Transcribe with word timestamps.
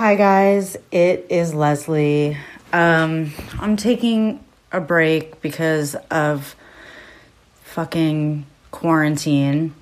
Hi, 0.00 0.14
guys. 0.14 0.78
It 0.90 1.26
is 1.28 1.52
Leslie. 1.52 2.34
Um, 2.72 3.34
I'm 3.60 3.76
taking 3.76 4.42
a 4.72 4.80
break 4.80 5.42
because 5.42 5.94
of 6.10 6.56
fucking 7.64 8.46
quarantine. 8.70 9.74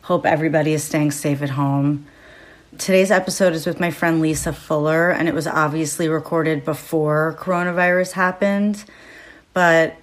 Hope 0.00 0.24
everybody 0.24 0.72
is 0.72 0.82
staying 0.82 1.10
safe 1.10 1.42
at 1.42 1.50
home. 1.50 2.06
Today's 2.78 3.10
episode 3.10 3.52
is 3.52 3.66
with 3.66 3.78
my 3.78 3.90
friend 3.90 4.22
Lisa 4.22 4.54
Fuller, 4.54 5.10
and 5.10 5.28
it 5.28 5.34
was 5.34 5.46
obviously 5.46 6.08
recorded 6.08 6.64
before 6.64 7.36
coronavirus 7.38 8.12
happened, 8.12 8.86
but 9.52 9.94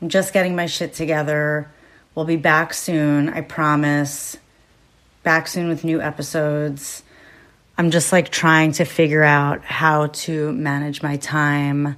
I'm 0.00 0.10
just 0.10 0.32
getting 0.32 0.54
my 0.54 0.66
shit 0.66 0.94
together. 0.94 1.68
We'll 2.14 2.24
be 2.24 2.36
back 2.36 2.72
soon, 2.72 3.30
I 3.30 3.40
promise. 3.40 4.36
Back 5.24 5.48
soon 5.48 5.68
with 5.68 5.82
new 5.82 6.00
episodes. 6.00 7.02
I'm 7.78 7.90
just 7.90 8.12
like 8.12 8.28
trying 8.28 8.72
to 8.72 8.84
figure 8.84 9.22
out 9.22 9.64
how 9.64 10.08
to 10.08 10.52
manage 10.52 11.02
my 11.02 11.16
time 11.16 11.96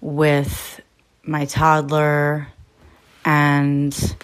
with 0.00 0.80
my 1.22 1.44
toddler 1.44 2.48
and 3.24 4.16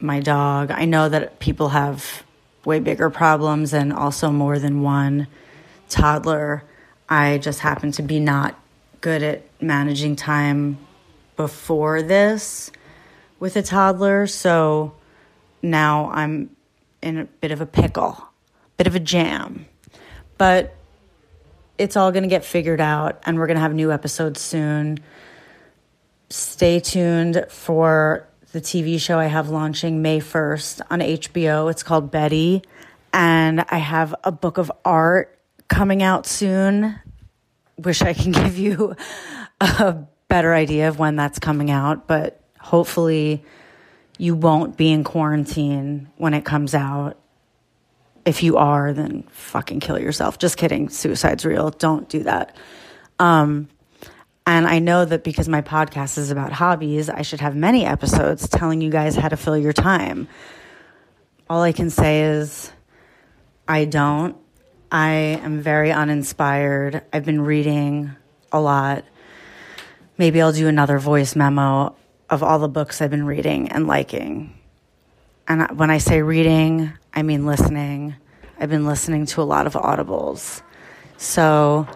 my 0.00 0.20
dog. 0.20 0.70
I 0.70 0.84
know 0.84 1.08
that 1.08 1.38
people 1.38 1.68
have 1.70 2.24
way 2.64 2.80
bigger 2.80 3.08
problems 3.08 3.72
and 3.72 3.92
also 3.92 4.30
more 4.30 4.58
than 4.58 4.82
one 4.82 5.28
toddler. 5.88 6.64
I 7.08 7.38
just 7.38 7.60
happen 7.60 7.92
to 7.92 8.02
be 8.02 8.18
not 8.18 8.58
good 9.00 9.22
at 9.22 9.42
managing 9.60 10.16
time 10.16 10.78
before 11.36 12.02
this 12.02 12.72
with 13.38 13.56
a 13.56 13.62
toddler. 13.62 14.26
So 14.26 14.94
now 15.62 16.10
I'm 16.10 16.50
in 17.00 17.18
a 17.18 17.24
bit 17.24 17.52
of 17.52 17.60
a 17.60 17.66
pickle, 17.66 18.28
bit 18.76 18.88
of 18.88 18.96
a 18.96 19.00
jam. 19.00 19.66
But 20.38 20.74
it's 21.78 21.96
all 21.96 22.12
going 22.12 22.22
to 22.22 22.28
get 22.28 22.44
figured 22.44 22.80
out, 22.80 23.22
and 23.24 23.38
we're 23.38 23.46
going 23.46 23.56
to 23.56 23.60
have 23.62 23.74
new 23.74 23.92
episodes 23.92 24.40
soon. 24.40 24.98
Stay 26.28 26.80
tuned 26.80 27.46
for 27.48 28.26
the 28.52 28.60
TV 28.60 28.98
show 28.98 29.18
I 29.18 29.26
have 29.26 29.48
launching 29.48 30.02
May 30.02 30.20
1st 30.20 30.80
on 30.90 31.00
HBO. 31.00 31.70
It's 31.70 31.82
called 31.82 32.10
Betty. 32.10 32.62
And 33.12 33.64
I 33.68 33.78
have 33.78 34.14
a 34.24 34.32
book 34.32 34.58
of 34.58 34.72
art 34.84 35.38
coming 35.68 36.02
out 36.02 36.26
soon. 36.26 36.98
Wish 37.76 38.02
I 38.02 38.12
can 38.14 38.32
give 38.32 38.58
you 38.58 38.96
a 39.60 39.98
better 40.28 40.54
idea 40.54 40.88
of 40.88 40.98
when 40.98 41.16
that's 41.16 41.38
coming 41.38 41.70
out, 41.70 42.06
but 42.06 42.40
hopefully 42.58 43.44
you 44.18 44.34
won't 44.34 44.76
be 44.76 44.90
in 44.90 45.04
quarantine 45.04 46.08
when 46.16 46.34
it 46.34 46.44
comes 46.44 46.74
out. 46.74 47.18
If 48.26 48.42
you 48.42 48.56
are, 48.56 48.92
then 48.92 49.22
fucking 49.30 49.80
kill 49.80 49.98
yourself. 49.98 50.38
Just 50.38 50.56
kidding. 50.58 50.88
Suicide's 50.88 51.46
real. 51.46 51.70
Don't 51.70 52.08
do 52.08 52.24
that. 52.24 52.56
Um, 53.18 53.68
and 54.46 54.66
I 54.66 54.80
know 54.80 55.04
that 55.04 55.24
because 55.24 55.48
my 55.48 55.62
podcast 55.62 56.18
is 56.18 56.30
about 56.30 56.52
hobbies, 56.52 57.08
I 57.08 57.22
should 57.22 57.40
have 57.40 57.56
many 57.56 57.84
episodes 57.86 58.48
telling 58.48 58.80
you 58.80 58.90
guys 58.90 59.16
how 59.16 59.28
to 59.28 59.36
fill 59.36 59.56
your 59.56 59.72
time. 59.72 60.28
All 61.48 61.62
I 61.62 61.72
can 61.72 61.90
say 61.90 62.22
is 62.22 62.72
I 63.66 63.84
don't. 63.84 64.36
I 64.90 65.10
am 65.42 65.60
very 65.60 65.90
uninspired. 65.90 67.02
I've 67.12 67.24
been 67.24 67.40
reading 67.40 68.12
a 68.52 68.60
lot. 68.60 69.04
Maybe 70.18 70.40
I'll 70.40 70.52
do 70.52 70.68
another 70.68 70.98
voice 70.98 71.34
memo 71.34 71.96
of 72.30 72.42
all 72.42 72.58
the 72.58 72.68
books 72.68 73.02
I've 73.02 73.10
been 73.10 73.26
reading 73.26 73.70
and 73.70 73.86
liking. 73.86 74.56
And 75.48 75.78
when 75.78 75.90
I 75.90 75.98
say 75.98 76.22
reading, 76.22 76.92
I 77.16 77.22
mean 77.22 77.46
listening. 77.46 78.14
I've 78.60 78.68
been 78.68 78.86
listening 78.86 79.24
to 79.26 79.40
a 79.40 79.44
lot 79.44 79.66
of 79.66 79.72
audibles. 79.72 80.60
So 81.16 81.88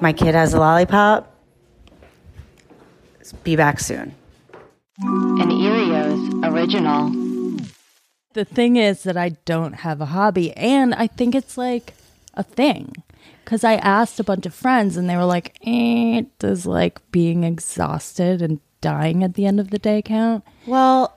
my 0.00 0.12
kid 0.12 0.34
has 0.34 0.52
a 0.52 0.60
lollipop. 0.60 1.30
Be 3.42 3.56
back 3.56 3.80
soon. 3.80 4.14
An 4.98 5.48
Earios 5.48 6.44
original. 6.52 7.10
The 8.34 8.44
thing 8.44 8.76
is 8.76 9.04
that 9.04 9.16
I 9.16 9.30
don't 9.46 9.72
have 9.76 10.02
a 10.02 10.06
hobby, 10.06 10.52
and 10.52 10.94
I 10.94 11.06
think 11.06 11.34
it's 11.34 11.56
like 11.56 11.94
a 12.34 12.42
thing. 12.42 12.92
Because 13.42 13.64
I 13.64 13.74
asked 13.74 14.20
a 14.20 14.24
bunch 14.24 14.44
of 14.44 14.54
friends, 14.54 14.98
and 14.98 15.08
they 15.08 15.16
were 15.16 15.24
like, 15.24 15.56
eh, 15.64 16.22
"Does 16.38 16.66
like 16.66 17.00
being 17.10 17.44
exhausted 17.44 18.42
and 18.42 18.60
dying 18.82 19.24
at 19.24 19.34
the 19.34 19.46
end 19.46 19.58
of 19.58 19.70
the 19.70 19.78
day 19.78 20.02
count?" 20.02 20.44
Well, 20.66 21.16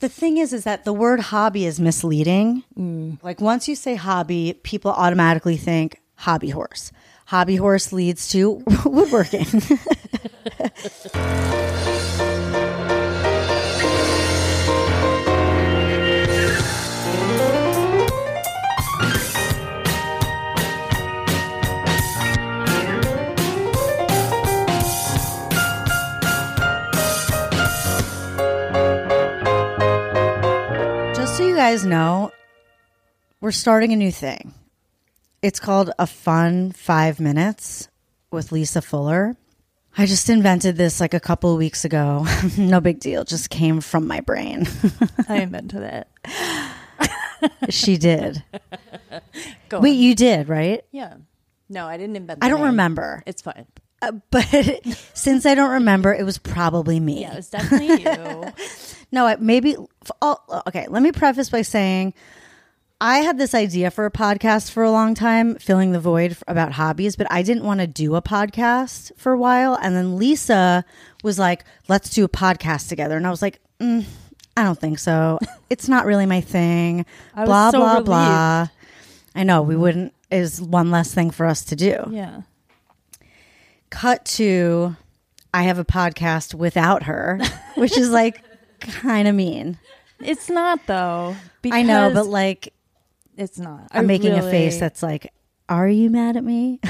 the 0.00 0.08
thing 0.08 0.38
is, 0.38 0.52
is 0.52 0.64
that 0.64 0.84
the 0.84 0.92
word 0.92 1.20
hobby 1.20 1.66
is 1.66 1.80
misleading. 1.80 2.64
Mm. 2.78 3.22
Like 3.22 3.40
once 3.40 3.68
you 3.68 3.74
say 3.74 3.94
hobby, 3.96 4.58
people 4.62 4.92
automatically 4.92 5.56
think 5.56 6.00
hobby 6.16 6.50
horse. 6.50 6.92
Hobby 7.26 7.56
horse 7.56 7.92
leads 7.92 8.28
to 8.28 8.62
woodworking. 8.84 9.46
guys 31.68 31.84
know, 31.84 32.32
we're 33.42 33.52
starting 33.52 33.92
a 33.92 33.96
new 33.96 34.10
thing. 34.10 34.54
It's 35.42 35.60
called 35.60 35.90
a 35.98 36.06
fun 36.06 36.72
five 36.72 37.20
minutes 37.20 37.88
with 38.30 38.52
Lisa 38.52 38.80
Fuller. 38.80 39.36
I 39.98 40.06
just 40.06 40.30
invented 40.30 40.76
this 40.76 40.98
like 40.98 41.12
a 41.12 41.20
couple 41.20 41.52
of 41.52 41.58
weeks 41.58 41.84
ago. 41.84 42.26
no 42.56 42.80
big 42.80 43.00
deal. 43.00 43.22
Just 43.22 43.50
came 43.50 43.82
from 43.82 44.06
my 44.06 44.20
brain. 44.20 44.66
I 45.28 45.42
invented 45.42 45.82
it. 45.82 46.08
she 47.68 47.98
did. 47.98 48.42
Go 49.68 49.80
Wait, 49.80 49.90
on. 49.90 49.98
you 49.98 50.14
did, 50.14 50.48
right? 50.48 50.82
Yeah. 50.90 51.16
No, 51.68 51.86
I 51.86 51.98
didn't 51.98 52.16
invent. 52.16 52.42
I 52.42 52.48
don't 52.48 52.60
name. 52.60 52.68
remember. 52.68 53.22
It's 53.26 53.42
fine. 53.42 53.66
Uh, 54.00 54.12
but 54.30 54.46
since 55.12 55.44
I 55.44 55.54
don't 55.54 55.72
remember, 55.72 56.14
it 56.14 56.24
was 56.24 56.38
probably 56.38 56.98
me. 56.98 57.20
Yeah, 57.20 57.32
it 57.32 57.36
was 57.36 57.50
definitely 57.50 58.04
you. 58.04 58.52
No, 59.10 59.26
I- 59.26 59.36
maybe. 59.36 59.76
Oh, 60.22 60.36
okay, 60.66 60.86
let 60.88 61.02
me 61.02 61.12
preface 61.12 61.50
by 61.50 61.62
saying 61.62 62.14
I 63.00 63.18
had 63.18 63.38
this 63.38 63.54
idea 63.54 63.90
for 63.90 64.06
a 64.06 64.10
podcast 64.10 64.70
for 64.70 64.82
a 64.82 64.90
long 64.90 65.14
time, 65.14 65.54
filling 65.56 65.92
the 65.92 66.00
void 66.00 66.36
about 66.48 66.72
hobbies, 66.72 67.14
but 67.16 67.26
I 67.30 67.42
didn't 67.42 67.62
want 67.64 67.80
to 67.80 67.86
do 67.86 68.16
a 68.16 68.22
podcast 68.22 69.12
for 69.16 69.32
a 69.32 69.38
while. 69.38 69.78
And 69.80 69.94
then 69.94 70.16
Lisa 70.18 70.84
was 71.22 71.38
like, 71.38 71.64
let's 71.88 72.10
do 72.10 72.24
a 72.24 72.28
podcast 72.28 72.88
together. 72.88 73.16
And 73.16 73.26
I 73.26 73.30
was 73.30 73.40
like, 73.40 73.60
mm, 73.80 74.04
I 74.56 74.64
don't 74.64 74.78
think 74.80 74.98
so. 74.98 75.38
It's 75.70 75.86
not 75.86 76.06
really 76.06 76.24
my 76.24 76.40
thing. 76.40 77.04
Blah, 77.34 77.70
so 77.72 77.78
blah, 77.78 77.88
relieved. 77.90 78.06
blah. 78.06 78.68
I 79.34 79.42
know 79.44 79.60
we 79.60 79.76
wouldn't, 79.76 80.14
is 80.30 80.62
one 80.62 80.90
less 80.90 81.12
thing 81.12 81.30
for 81.30 81.44
us 81.44 81.62
to 81.66 81.76
do. 81.76 82.04
yeah. 82.10 82.40
Cut 83.90 84.24
to, 84.26 84.96
I 85.52 85.64
have 85.64 85.78
a 85.78 85.84
podcast 85.84 86.54
without 86.54 87.04
her, 87.04 87.38
which 87.74 87.96
is 87.98 88.10
like 88.10 88.42
kind 88.80 89.28
of 89.28 89.34
mean. 89.34 89.78
It's 90.20 90.48
not 90.48 90.86
though. 90.86 91.36
I 91.70 91.82
know, 91.82 92.10
but 92.12 92.26
like, 92.26 92.72
It's 93.36 93.58
not. 93.58 93.88
I'm 93.92 94.04
I 94.04 94.06
making 94.06 94.32
a 94.32 94.42
face 94.42 94.78
that's 94.80 95.02
like, 95.02 95.32
"Are 95.68 95.88
you 95.88 96.10
mad 96.10 96.36
at 96.36 96.44
me?" 96.44 96.80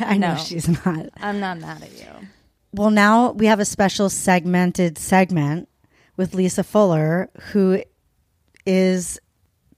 I 0.00 0.16
know 0.18 0.34
No. 0.34 0.38
she's 0.38 0.68
not. 0.84 1.06
I'm 1.16 1.40
not 1.40 1.58
mad 1.58 1.82
at 1.82 1.92
you. 1.98 2.28
Well, 2.72 2.90
now 2.90 3.30
we 3.32 3.46
have 3.46 3.60
a 3.60 3.64
special 3.64 4.10
segmented 4.10 4.98
segment 4.98 5.68
with 6.16 6.34
Lisa 6.34 6.62
Fuller, 6.64 7.30
who 7.52 7.82
is 8.66 9.18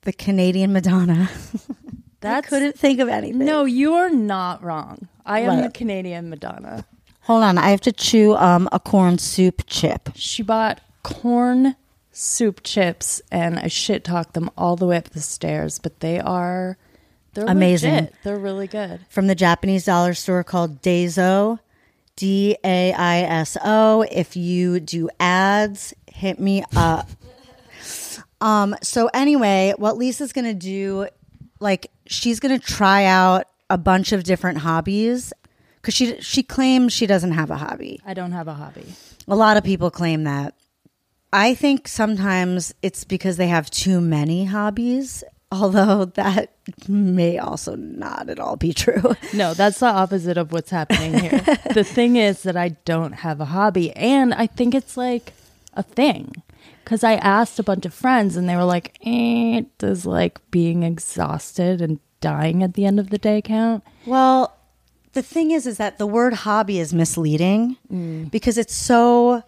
the 0.02 0.12
Canadian 0.12 0.72
Madonna. 0.72 1.28
That's 2.20 2.46
I 2.46 2.48
couldn't 2.48 2.78
think 2.78 2.98
of 3.00 3.08
anything. 3.08 3.44
No, 3.44 3.64
you 3.64 3.94
are 3.94 4.08
not 4.10 4.62
wrong. 4.62 5.08
I 5.26 5.40
am 5.40 5.60
the 5.62 5.70
Canadian 5.70 6.30
Madonna. 6.30 6.84
Hold 7.22 7.42
on, 7.42 7.58
I 7.58 7.70
have 7.70 7.80
to 7.82 7.92
chew 7.92 8.34
um, 8.36 8.68
a 8.72 8.80
corn 8.80 9.18
soup 9.18 9.62
chip. 9.66 10.08
She 10.14 10.42
bought 10.42 10.80
corn 11.06 11.76
soup 12.10 12.60
chips 12.64 13.22
and 13.30 13.58
I 13.60 13.68
shit 13.68 14.02
talked 14.02 14.34
them 14.34 14.50
all 14.58 14.74
the 14.74 14.86
way 14.86 14.96
up 14.96 15.10
the 15.10 15.20
stairs, 15.20 15.78
but 15.78 16.00
they 16.00 16.18
are 16.18 16.76
they're 17.32 17.44
Amazing. 17.46 17.94
legit. 17.94 18.14
They're 18.24 18.38
really 18.38 18.66
good. 18.66 19.00
from 19.08 19.28
the 19.28 19.34
Japanese 19.36 19.84
dollar 19.84 20.14
store 20.14 20.42
called 20.42 20.82
Daiso, 20.82 21.60
D 22.16 22.56
A 22.64 22.92
I 22.92 23.18
S 23.20 23.56
O. 23.64 24.02
If 24.10 24.36
you 24.36 24.80
do 24.80 25.08
ads, 25.20 25.94
hit 26.12 26.40
me 26.40 26.64
up. 26.74 27.08
um. 28.40 28.74
So 28.82 29.08
anyway, 29.14 29.74
what 29.76 29.96
Lisa's 29.96 30.32
gonna 30.32 30.54
do, 30.54 31.06
like, 31.60 31.90
she's 32.06 32.40
gonna 32.40 32.58
try 32.58 33.04
out 33.04 33.44
a 33.70 33.78
bunch 33.78 34.12
of 34.12 34.24
different 34.24 34.58
hobbies 34.58 35.32
because 35.76 35.94
she 35.94 36.20
she 36.20 36.42
claims 36.42 36.92
she 36.92 37.06
doesn't 37.06 37.32
have 37.32 37.50
a 37.50 37.56
hobby. 37.56 38.00
I 38.04 38.14
don't 38.14 38.32
have 38.32 38.48
a 38.48 38.54
hobby. 38.54 38.86
A 39.28 39.36
lot 39.36 39.56
of 39.56 39.62
people 39.62 39.90
claim 39.90 40.24
that. 40.24 40.54
I 41.32 41.54
think 41.54 41.88
sometimes 41.88 42.74
it's 42.82 43.04
because 43.04 43.36
they 43.36 43.48
have 43.48 43.70
too 43.70 44.00
many 44.00 44.44
hobbies, 44.46 45.24
although 45.52 46.04
that 46.04 46.52
may 46.88 47.38
also 47.38 47.76
not 47.76 48.28
at 48.28 48.40
all 48.40 48.56
be 48.56 48.72
true. 48.72 49.14
No, 49.32 49.54
that's 49.54 49.80
the 49.80 49.86
opposite 49.86 50.36
of 50.36 50.52
what's 50.52 50.70
happening 50.70 51.18
here. 51.18 51.40
the 51.74 51.84
thing 51.84 52.16
is 52.16 52.42
that 52.42 52.56
I 52.56 52.70
don't 52.84 53.12
have 53.12 53.40
a 53.40 53.46
hobby 53.46 53.92
and 53.92 54.34
I 54.34 54.46
think 54.46 54.74
it's 54.74 54.96
like 54.96 55.32
a 55.74 55.82
thing. 55.82 56.32
Cuz 56.84 57.02
I 57.02 57.14
asked 57.14 57.58
a 57.58 57.64
bunch 57.64 57.84
of 57.84 57.94
friends 57.94 58.36
and 58.36 58.48
they 58.48 58.56
were 58.56 58.64
like, 58.64 58.98
eh, 59.04 59.62
"Does 59.78 60.06
like 60.06 60.40
being 60.50 60.82
exhausted 60.84 61.80
and 61.80 61.98
dying 62.20 62.62
at 62.62 62.74
the 62.74 62.86
end 62.86 63.00
of 63.00 63.10
the 63.10 63.18
day 63.18 63.42
count?" 63.42 63.82
Well, 64.06 64.56
the 65.12 65.22
thing 65.22 65.50
is, 65.50 65.66
is 65.66 65.78
that 65.78 65.98
the 65.98 66.06
word 66.06 66.32
hobby 66.32 66.78
is 66.78 66.94
misleading 66.94 67.76
because 68.30 68.56
it's 68.58 68.74
so 68.74 69.42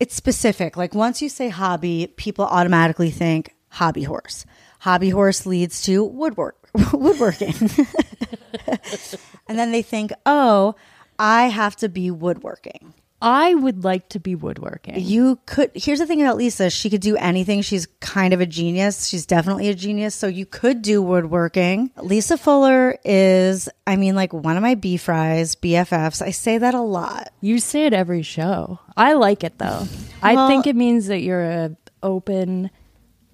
it's 0.00 0.14
specific. 0.14 0.76
Like 0.76 0.94
once 0.94 1.22
you 1.22 1.28
say 1.28 1.50
hobby, 1.50 2.08
people 2.16 2.46
automatically 2.46 3.10
think 3.10 3.54
hobby 3.68 4.02
horse. 4.02 4.46
Hobby 4.80 5.10
horse 5.10 5.44
leads 5.46 5.82
to 5.82 6.02
woodwork 6.02 6.56
woodworking, 6.92 7.52
and 9.48 9.58
then 9.58 9.72
they 9.72 9.82
think, 9.82 10.12
oh, 10.24 10.74
I 11.18 11.48
have 11.48 11.76
to 11.76 11.88
be 11.88 12.10
woodworking. 12.10 12.94
I 13.22 13.54
would 13.54 13.84
like 13.84 14.08
to 14.10 14.20
be 14.20 14.34
woodworking. 14.34 14.94
You 14.98 15.38
could. 15.46 15.70
Here's 15.74 15.98
the 15.98 16.06
thing 16.06 16.22
about 16.22 16.36
Lisa: 16.38 16.70
she 16.70 16.88
could 16.88 17.00
do 17.02 17.16
anything. 17.16 17.62
She's 17.62 17.86
kind 18.00 18.32
of 18.32 18.40
a 18.40 18.46
genius. 18.46 19.06
She's 19.08 19.26
definitely 19.26 19.68
a 19.68 19.74
genius. 19.74 20.14
So 20.14 20.26
you 20.26 20.46
could 20.46 20.80
do 20.82 21.02
woodworking. 21.02 21.90
Lisa 22.02 22.38
Fuller 22.38 22.98
is, 23.04 23.68
I 23.86 23.96
mean, 23.96 24.14
like 24.14 24.32
one 24.32 24.56
of 24.56 24.62
my 24.62 24.74
B 24.74 24.96
fries, 24.96 25.54
BFFs. 25.56 26.22
I 26.22 26.30
say 26.30 26.58
that 26.58 26.74
a 26.74 26.80
lot. 26.80 27.28
You 27.40 27.58
say 27.58 27.86
it 27.86 27.92
every 27.92 28.22
show. 28.22 28.78
I 28.96 29.12
like 29.14 29.44
it 29.44 29.58
though. 29.58 29.86
I 30.22 30.34
Well- 30.34 30.48
think 30.48 30.66
it 30.66 30.76
means 30.76 31.06
that 31.08 31.20
you're 31.20 31.44
a 31.44 31.76
open 32.02 32.70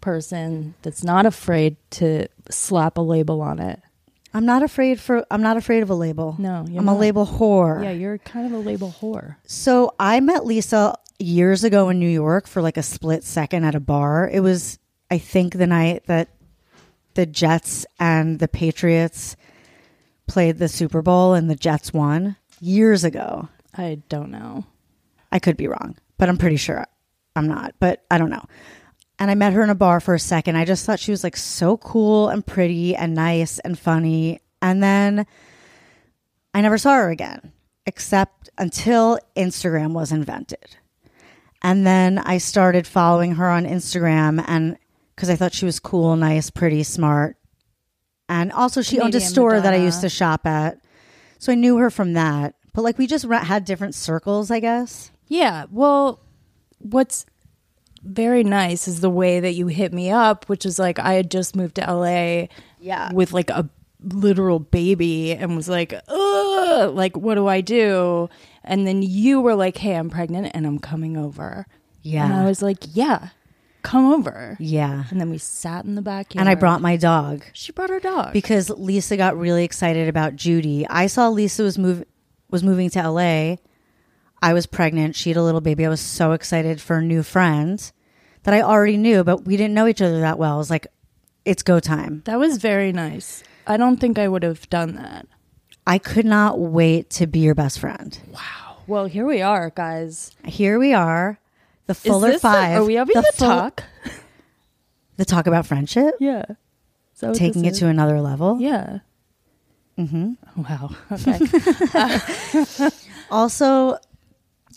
person 0.01 0.75
that's 0.83 1.03
not 1.05 1.27
afraid 1.27 1.77
to 1.91 2.27
slap 2.51 2.97
a 2.99 3.01
label 3.01 3.41
on 3.43 3.59
it. 3.59 3.81
I'm 4.37 4.45
not 4.45 4.63
afraid 4.63 5.01
for. 5.01 5.27
I'm 5.31 5.41
not 5.41 5.57
afraid 5.57 5.83
of 5.83 5.89
a 5.89 5.95
label. 5.95 6.37
No, 6.39 6.67
you're 6.69 6.81
I'm 6.81 6.89
a 6.89 6.97
label 6.97 7.27
whore. 7.27 7.83
Yeah, 7.83 7.93
you're 7.93 8.19
kind 8.19 8.45
of 8.45 8.53
a 8.53 8.59
label 8.59 8.95
whore. 9.01 9.37
So 9.47 9.95
I 9.99 10.21
met 10.21 10.45
Lisa 10.45 10.95
years 11.19 11.65
ago 11.65 11.89
in 11.89 11.99
New 11.99 12.09
York 12.09 12.47
for 12.47 12.61
like 12.61 12.77
a 12.77 12.83
split 12.83 13.25
second 13.25 13.65
at 13.65 13.75
a 13.75 13.81
bar. 13.81 14.29
It 14.31 14.41
was, 14.41 14.79
I 15.11 15.17
think, 15.17 15.55
the 15.55 15.67
night 15.67 16.05
that 16.09 16.29
the 17.15 17.25
Jets 17.25 17.87
and 17.99 18.39
the 18.39 18.47
Patriots 18.47 19.37
played 20.27 20.59
the 20.59 20.69
Super 20.69 21.01
Bowl 21.01 21.33
and 21.33 21.49
the 21.49 21.57
Jets 21.57 21.95
won 21.95 22.37
years 22.61 23.05
ago. 23.05 23.49
I 23.75 24.03
don't 24.11 24.31
know. 24.31 24.67
I 25.33 25.39
could 25.39 25.57
be 25.57 25.67
wrong, 25.67 25.97
but 26.19 26.29
I'm 26.29 26.37
pretty 26.37 26.57
sure 26.57 26.87
I'm 27.35 27.49
not, 27.49 27.75
but 27.81 28.05
I 28.11 28.19
don't 28.19 28.29
know. 28.31 28.45
And 29.19 29.31
I 29.31 29.35
met 29.35 29.55
her 29.55 29.63
in 29.63 29.71
a 29.71 29.75
bar 29.75 30.01
for 30.01 30.15
a 30.15 30.21
second. 30.21 30.57
I 30.57 30.65
just 30.65 30.85
thought 30.85 31.01
she 31.01 31.11
was 31.11 31.25
like 31.25 31.37
so 31.37 31.77
cool 31.79 32.29
and 32.29 32.47
pretty 32.47 32.95
and 32.95 33.15
nice 33.15 33.59
and 33.61 33.79
funny. 33.79 34.41
And 34.61 34.83
then 34.83 35.27
I 36.53 36.61
never 36.61 36.77
saw 36.77 36.95
her 36.95 37.11
again, 37.11 37.53
except 37.87 38.51
until 38.59 39.19
Instagram 39.35 39.93
was 39.93 40.13
invented. 40.13 40.77
And 41.63 41.87
then 41.87 42.19
I 42.19 42.39
started 42.39 42.87
following 42.87 43.37
her 43.37 43.49
on 43.49 43.65
Instagram 43.65 44.45
and 44.47 44.77
because 45.15 45.31
I 45.31 45.37
thought 45.37 45.55
she 45.55 45.65
was 45.65 45.81
cool, 45.81 46.15
nice, 46.15 46.51
pretty, 46.51 46.83
smart. 46.83 47.39
And 48.29 48.53
also, 48.53 48.83
she 48.83 49.01
owned 49.01 49.15
a 49.15 49.19
Canadian 49.19 49.31
store 49.31 49.61
that 49.61 49.73
I 49.73 49.79
used 49.79 50.03
to 50.03 50.09
shop 50.11 50.47
at. 50.47 50.79
So 51.39 51.53
I 51.53 51.55
knew 51.55 51.79
her 51.79 51.91
from 51.91 52.13
that. 52.13 52.55
But 52.75 52.83
like, 52.83 52.99
we 52.99 53.07
just 53.07 53.25
had 53.25 53.65
different 53.65 53.95
circles, 53.95 54.51
I 54.51 54.61
guess. 54.61 55.11
Yeah. 55.27 55.65
Well, 55.71 56.21
what's 56.79 57.25
very 58.07 58.45
nice 58.45 58.89
is 58.89 59.01
the 59.01 59.11
way 59.11 59.41
that 59.41 59.53
you 59.55 59.67
hit 59.67 59.93
me 59.93 60.11
up, 60.11 60.45
which 60.49 60.65
is 60.65 60.79
like 60.79 60.99
I 60.99 61.15
had 61.15 61.31
just 61.31 61.55
moved 61.57 61.75
to 61.77 61.83
LA 61.83 62.47
Yeah. 62.81 63.13
with 63.13 63.33
like 63.33 63.51
a 63.51 63.69
literal 64.03 64.59
baby 64.59 65.33
and 65.33 65.57
was 65.57 65.69
like, 65.69 65.93
Ugh, 66.09 66.95
like, 66.95 67.17
what 67.17 67.35
do 67.35 67.47
I 67.47 67.61
do? 67.61 68.29
And 68.65 68.87
then 68.87 69.03
you 69.03 69.41
were 69.41 69.55
like, 69.55 69.77
hey, 69.79 69.95
I'm 69.95 70.11
pregnant 70.11 70.51
and 70.55 70.67
I'm 70.67 70.79
coming 70.79 71.17
over. 71.17 71.67
Yeah. 72.03 72.25
And 72.25 72.35
I 72.35 72.45
was 72.47 72.63
like, 72.63 72.79
yeah, 72.95 73.29
come 73.83 74.13
over. 74.13 74.57
Yeah. 74.61 75.05
And 75.11 75.21
then 75.21 75.31
we 75.31 75.39
sat 75.39 75.85
in 75.85 75.95
the 75.95 76.03
backyard. 76.03 76.41
And 76.41 76.49
I 76.49 76.55
brought 76.57 76.81
my 76.81 76.97
dog 76.97 77.45
She 77.53 77.71
brought 77.73 77.91
her 77.91 78.01
dog. 78.01 78.33
because 78.33 78.69
Lisa 78.71 79.17
got 79.17 79.39
really 79.39 79.65
excited 79.65 80.09
about 80.09 80.35
Judy. 80.37 80.87
I 80.89 81.07
saw 81.07 81.29
Lisa 81.29 81.63
was 81.63 81.79
move 81.79 82.05
was 82.51 82.63
moving 82.63 82.91
to 82.91 83.09
LA. 83.11 83.57
I 84.43 84.53
was 84.53 84.67
pregnant. 84.67 85.17
She 85.17 85.31
had 85.31 85.37
a 85.37 85.43
little 85.43 85.61
baby. 85.61 85.87
I 85.87 85.89
was 85.89 86.01
so 86.01 86.33
excited 86.33 86.81
for 86.81 86.97
a 86.99 87.03
new 87.03 87.23
friend 87.23 87.91
that 88.47 88.55
I 88.55 88.63
already 88.63 88.97
knew, 88.97 89.25
but 89.25 89.45
we 89.45 89.57
didn't 89.57 89.75
know 89.75 89.87
each 89.89 90.01
other 90.01 90.21
that 90.21 90.39
well. 90.39 90.55
I 90.55 90.57
was 90.57 90.71
like, 90.71 90.87
it's 91.45 91.63
go 91.65 91.81
time. 91.81 92.23
that 92.27 92.39
was 92.39 92.59
very 92.59 92.93
nice. 92.93 93.43
I 93.67 93.77
don't 93.77 93.97
think 93.99 94.19
I 94.19 94.29
would 94.29 94.45
have 94.45 94.69
done 94.71 94.95
that. 94.95 95.27
I 95.87 95.99
could 95.99 96.25
not 96.25 96.59
wait 96.61 97.11
to 97.11 97.27
be 97.27 97.41
your 97.41 97.55
best 97.57 97.81
friend. 97.81 98.17
Wow. 98.33 98.77
Well, 98.87 99.07
here 99.07 99.27
we 99.27 99.43
are, 99.43 99.71
guys. 99.71 100.31
Here 100.45 100.79
we 100.79 100.95
are, 100.95 101.39
the 101.87 101.95
Fuller 101.95 102.29
is 102.29 102.35
this 102.35 102.43
the- 102.43 102.49
Five. 102.49 102.81
are 102.81 102.85
we 102.85 102.95
having 102.95 103.15
the 103.15 103.23
the 103.23 103.33
full- 103.37 103.49
talk? 103.49 103.83
The 105.17 105.25
talk 105.25 105.47
about 105.49 105.67
friendship, 105.67 106.15
Yeah. 106.21 106.45
So 107.15 107.33
taking 107.35 107.65
it 107.65 107.75
to 107.77 107.87
another 107.89 108.21
level. 108.21 108.59
Yeah. 108.61 108.99
Mm-hmm. 109.99 110.63
Wow. 110.63 110.91
Okay. 111.13 112.91
Also, 113.31 113.97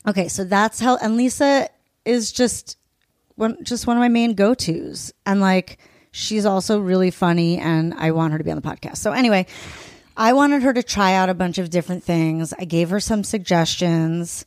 okay, 0.08 0.28
so 0.28 0.44
that's 0.44 0.80
how, 0.80 0.98
and 0.98 1.18
Lisa 1.18 1.70
is 2.06 2.32
just 2.32 2.78
one, 3.40 3.64
just 3.64 3.88
one 3.88 3.98
of 3.98 4.02
my 4.02 4.10
main 4.10 4.34
go 4.34 4.54
tos, 4.54 5.14
and 5.26 5.42
like 5.42 5.80
she's 6.12 6.46
also 6.46 6.80
really 6.80 7.12
funny, 7.12 7.58
and 7.58 7.94
I 7.96 8.12
want 8.12 8.34
her 8.34 8.38
to 8.38 8.44
be 8.44 8.52
on 8.52 8.60
the 8.60 8.68
podcast. 8.68 8.98
So 8.98 9.12
anyway, 9.12 9.46
I 10.18 10.34
wanted 10.34 10.62
her 10.64 10.74
to 10.74 10.84
try 10.84 11.14
out 11.14 11.30
a 11.30 11.34
bunch 11.34 11.58
of 11.58 11.70
different 11.70 12.04
things. 12.04 12.54
I 12.60 12.66
gave 12.66 12.90
her 12.90 13.00
some 13.00 13.24
suggestions. 13.24 14.46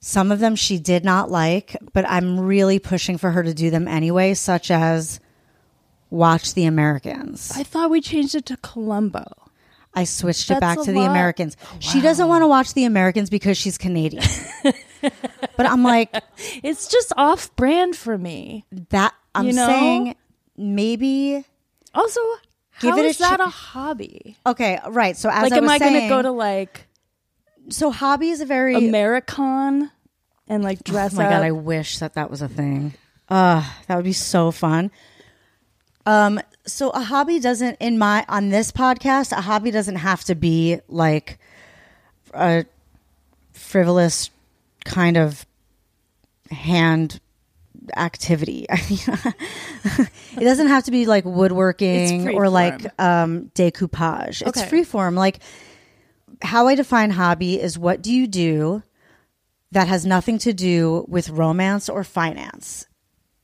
Some 0.00 0.30
of 0.30 0.38
them 0.38 0.56
she 0.56 0.78
did 0.78 1.04
not 1.04 1.30
like, 1.30 1.76
but 1.92 2.08
I'm 2.08 2.38
really 2.38 2.78
pushing 2.78 3.18
for 3.18 3.30
her 3.30 3.42
to 3.42 3.54
do 3.54 3.70
them 3.70 3.88
anyway, 3.88 4.34
such 4.34 4.70
as 4.70 5.20
watch 6.10 6.54
The 6.54 6.64
Americans. 6.64 7.52
I 7.54 7.62
thought 7.62 7.90
we 7.90 8.00
changed 8.00 8.34
it 8.34 8.46
to 8.46 8.56
Columbo. 8.58 9.24
I 9.94 10.04
switched 10.04 10.50
it 10.50 10.60
back 10.60 10.80
to 10.82 10.92
the 10.92 11.00
lot. 11.00 11.10
Americans. 11.10 11.56
She 11.80 12.00
doesn't 12.00 12.28
want 12.28 12.42
to 12.42 12.46
watch 12.46 12.74
the 12.74 12.84
Americans 12.84 13.30
because 13.30 13.56
she's 13.56 13.78
Canadian. 13.78 14.22
but 15.56 15.66
I'm 15.66 15.82
like, 15.82 16.14
It's 16.62 16.88
just 16.88 17.12
off 17.16 17.54
brand 17.56 17.96
for 17.96 18.16
me. 18.18 18.64
that 18.90 19.14
I'm 19.34 19.46
You 19.46 19.52
know? 19.54 19.66
saying 19.66 20.14
maybe 20.56 21.44
Also, 21.94 22.20
Give 22.80 22.96
it 22.96 23.04
a 23.04 23.08
is 23.08 23.18
that 23.18 23.38
ch- 23.38 23.42
a 23.42 23.48
hobby? 23.48 24.36
okay, 24.46 24.78
right. 24.88 25.16
So 25.16 25.28
as 25.30 25.42
like, 25.44 25.52
I 25.52 25.56
am 25.58 25.68
I 25.68 25.78
going 25.78 25.94
to 26.02 26.08
go 26.08 26.22
to 26.22 26.30
like 26.30 26.86
so 27.70 27.90
hobby 27.90 28.30
is 28.30 28.40
a 28.40 28.46
very 28.46 28.74
American 28.74 29.90
and 30.48 30.64
like 30.64 30.82
dress 30.84 31.12
Oh 31.14 31.16
my 31.18 31.24
up? 31.26 31.30
god, 31.30 31.42
I 31.42 31.50
wish 31.50 31.98
that 31.98 32.14
that 32.14 32.30
was 32.30 32.40
a 32.40 32.48
thing. 32.48 32.94
Uh, 33.28 33.62
that 33.86 33.96
would 33.96 34.04
be 34.06 34.12
so 34.14 34.50
fun. 34.50 34.90
Um, 36.06 36.40
so 36.66 36.88
a 36.90 37.00
hobby 37.02 37.38
doesn't 37.40 37.76
in 37.80 37.98
my 37.98 38.24
on 38.28 38.48
this 38.48 38.72
podcast, 38.72 39.32
a 39.36 39.42
hobby 39.42 39.70
doesn't 39.70 39.96
have 39.96 40.24
to 40.24 40.34
be 40.34 40.80
like 40.88 41.38
a 42.32 42.64
frivolous 43.52 44.30
kind 44.88 45.16
of 45.16 45.46
hand 46.50 47.20
activity. 47.96 48.66
It 50.36 50.44
doesn't 50.44 50.68
have 50.68 50.84
to 50.84 50.90
be 50.90 51.06
like 51.06 51.24
woodworking 51.24 52.28
or 52.36 52.48
like 52.48 52.80
um, 53.00 53.50
decoupage. 53.54 54.42
It's 54.46 54.60
Okay. 54.60 54.68
freeform. 54.70 55.14
Like 55.16 55.40
how 56.42 56.68
I 56.68 56.74
define 56.74 57.10
hobby 57.10 57.60
is 57.60 57.78
what 57.78 58.02
do 58.02 58.12
you 58.12 58.26
do 58.26 58.82
that 59.72 59.88
has 59.88 60.06
nothing 60.06 60.38
to 60.38 60.52
do 60.52 61.04
with 61.08 61.28
romance 61.30 61.88
or 61.88 62.04
finance. 62.04 62.86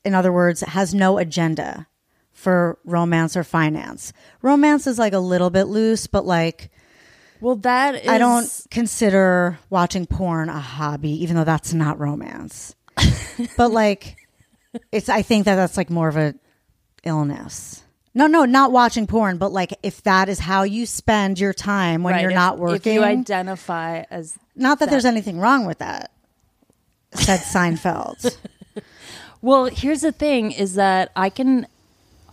In 0.04 0.14
other 0.14 0.32
words, 0.32 0.60
has 0.60 0.94
no 0.94 1.18
agenda 1.18 1.86
for 2.32 2.78
romance 2.84 3.36
or 3.36 3.42
finance. 3.44 4.12
Romance 4.42 4.86
is 4.86 4.98
like 4.98 5.12
a 5.14 5.18
little 5.18 5.50
bit 5.50 5.64
loose, 5.64 6.06
but 6.06 6.24
like 6.26 6.70
Well, 7.44 7.56
that 7.56 7.96
is. 7.96 8.08
I 8.08 8.16
don't 8.16 8.50
consider 8.70 9.58
watching 9.68 10.06
porn 10.06 10.48
a 10.48 10.58
hobby, 10.58 11.10
even 11.22 11.36
though 11.36 11.44
that's 11.44 11.74
not 11.74 11.98
romance. 11.98 12.74
but 13.58 13.70
like, 13.70 14.16
it's. 14.90 15.10
I 15.10 15.20
think 15.20 15.44
that 15.44 15.56
that's 15.56 15.76
like 15.76 15.90
more 15.90 16.08
of 16.08 16.16
a 16.16 16.34
illness. 17.02 17.82
No, 18.14 18.26
no, 18.26 18.46
not 18.46 18.72
watching 18.72 19.06
porn, 19.06 19.36
but 19.36 19.52
like 19.52 19.74
if 19.82 20.02
that 20.04 20.30
is 20.30 20.38
how 20.38 20.62
you 20.62 20.86
spend 20.86 21.38
your 21.38 21.52
time 21.52 22.02
when 22.02 22.14
Right, 22.14 22.22
you're 22.22 22.30
if- 22.30 22.34
not 22.34 22.58
working. 22.58 22.76
If 22.76 22.86
you 22.86 23.04
identify 23.04 24.04
as 24.10 24.38
not 24.56 24.78
that 24.78 24.88
there's 24.88 25.04
anything 25.04 25.38
wrong 25.38 25.66
with 25.66 25.80
that. 25.80 26.12
Said 27.12 27.40
Seinfeld. 27.52 28.38
Well, 29.42 29.66
here's 29.66 30.00
the 30.00 30.12
thing 30.12 30.50
is 30.50 30.76
that 30.76 31.12
I 31.14 31.28
can 31.28 31.66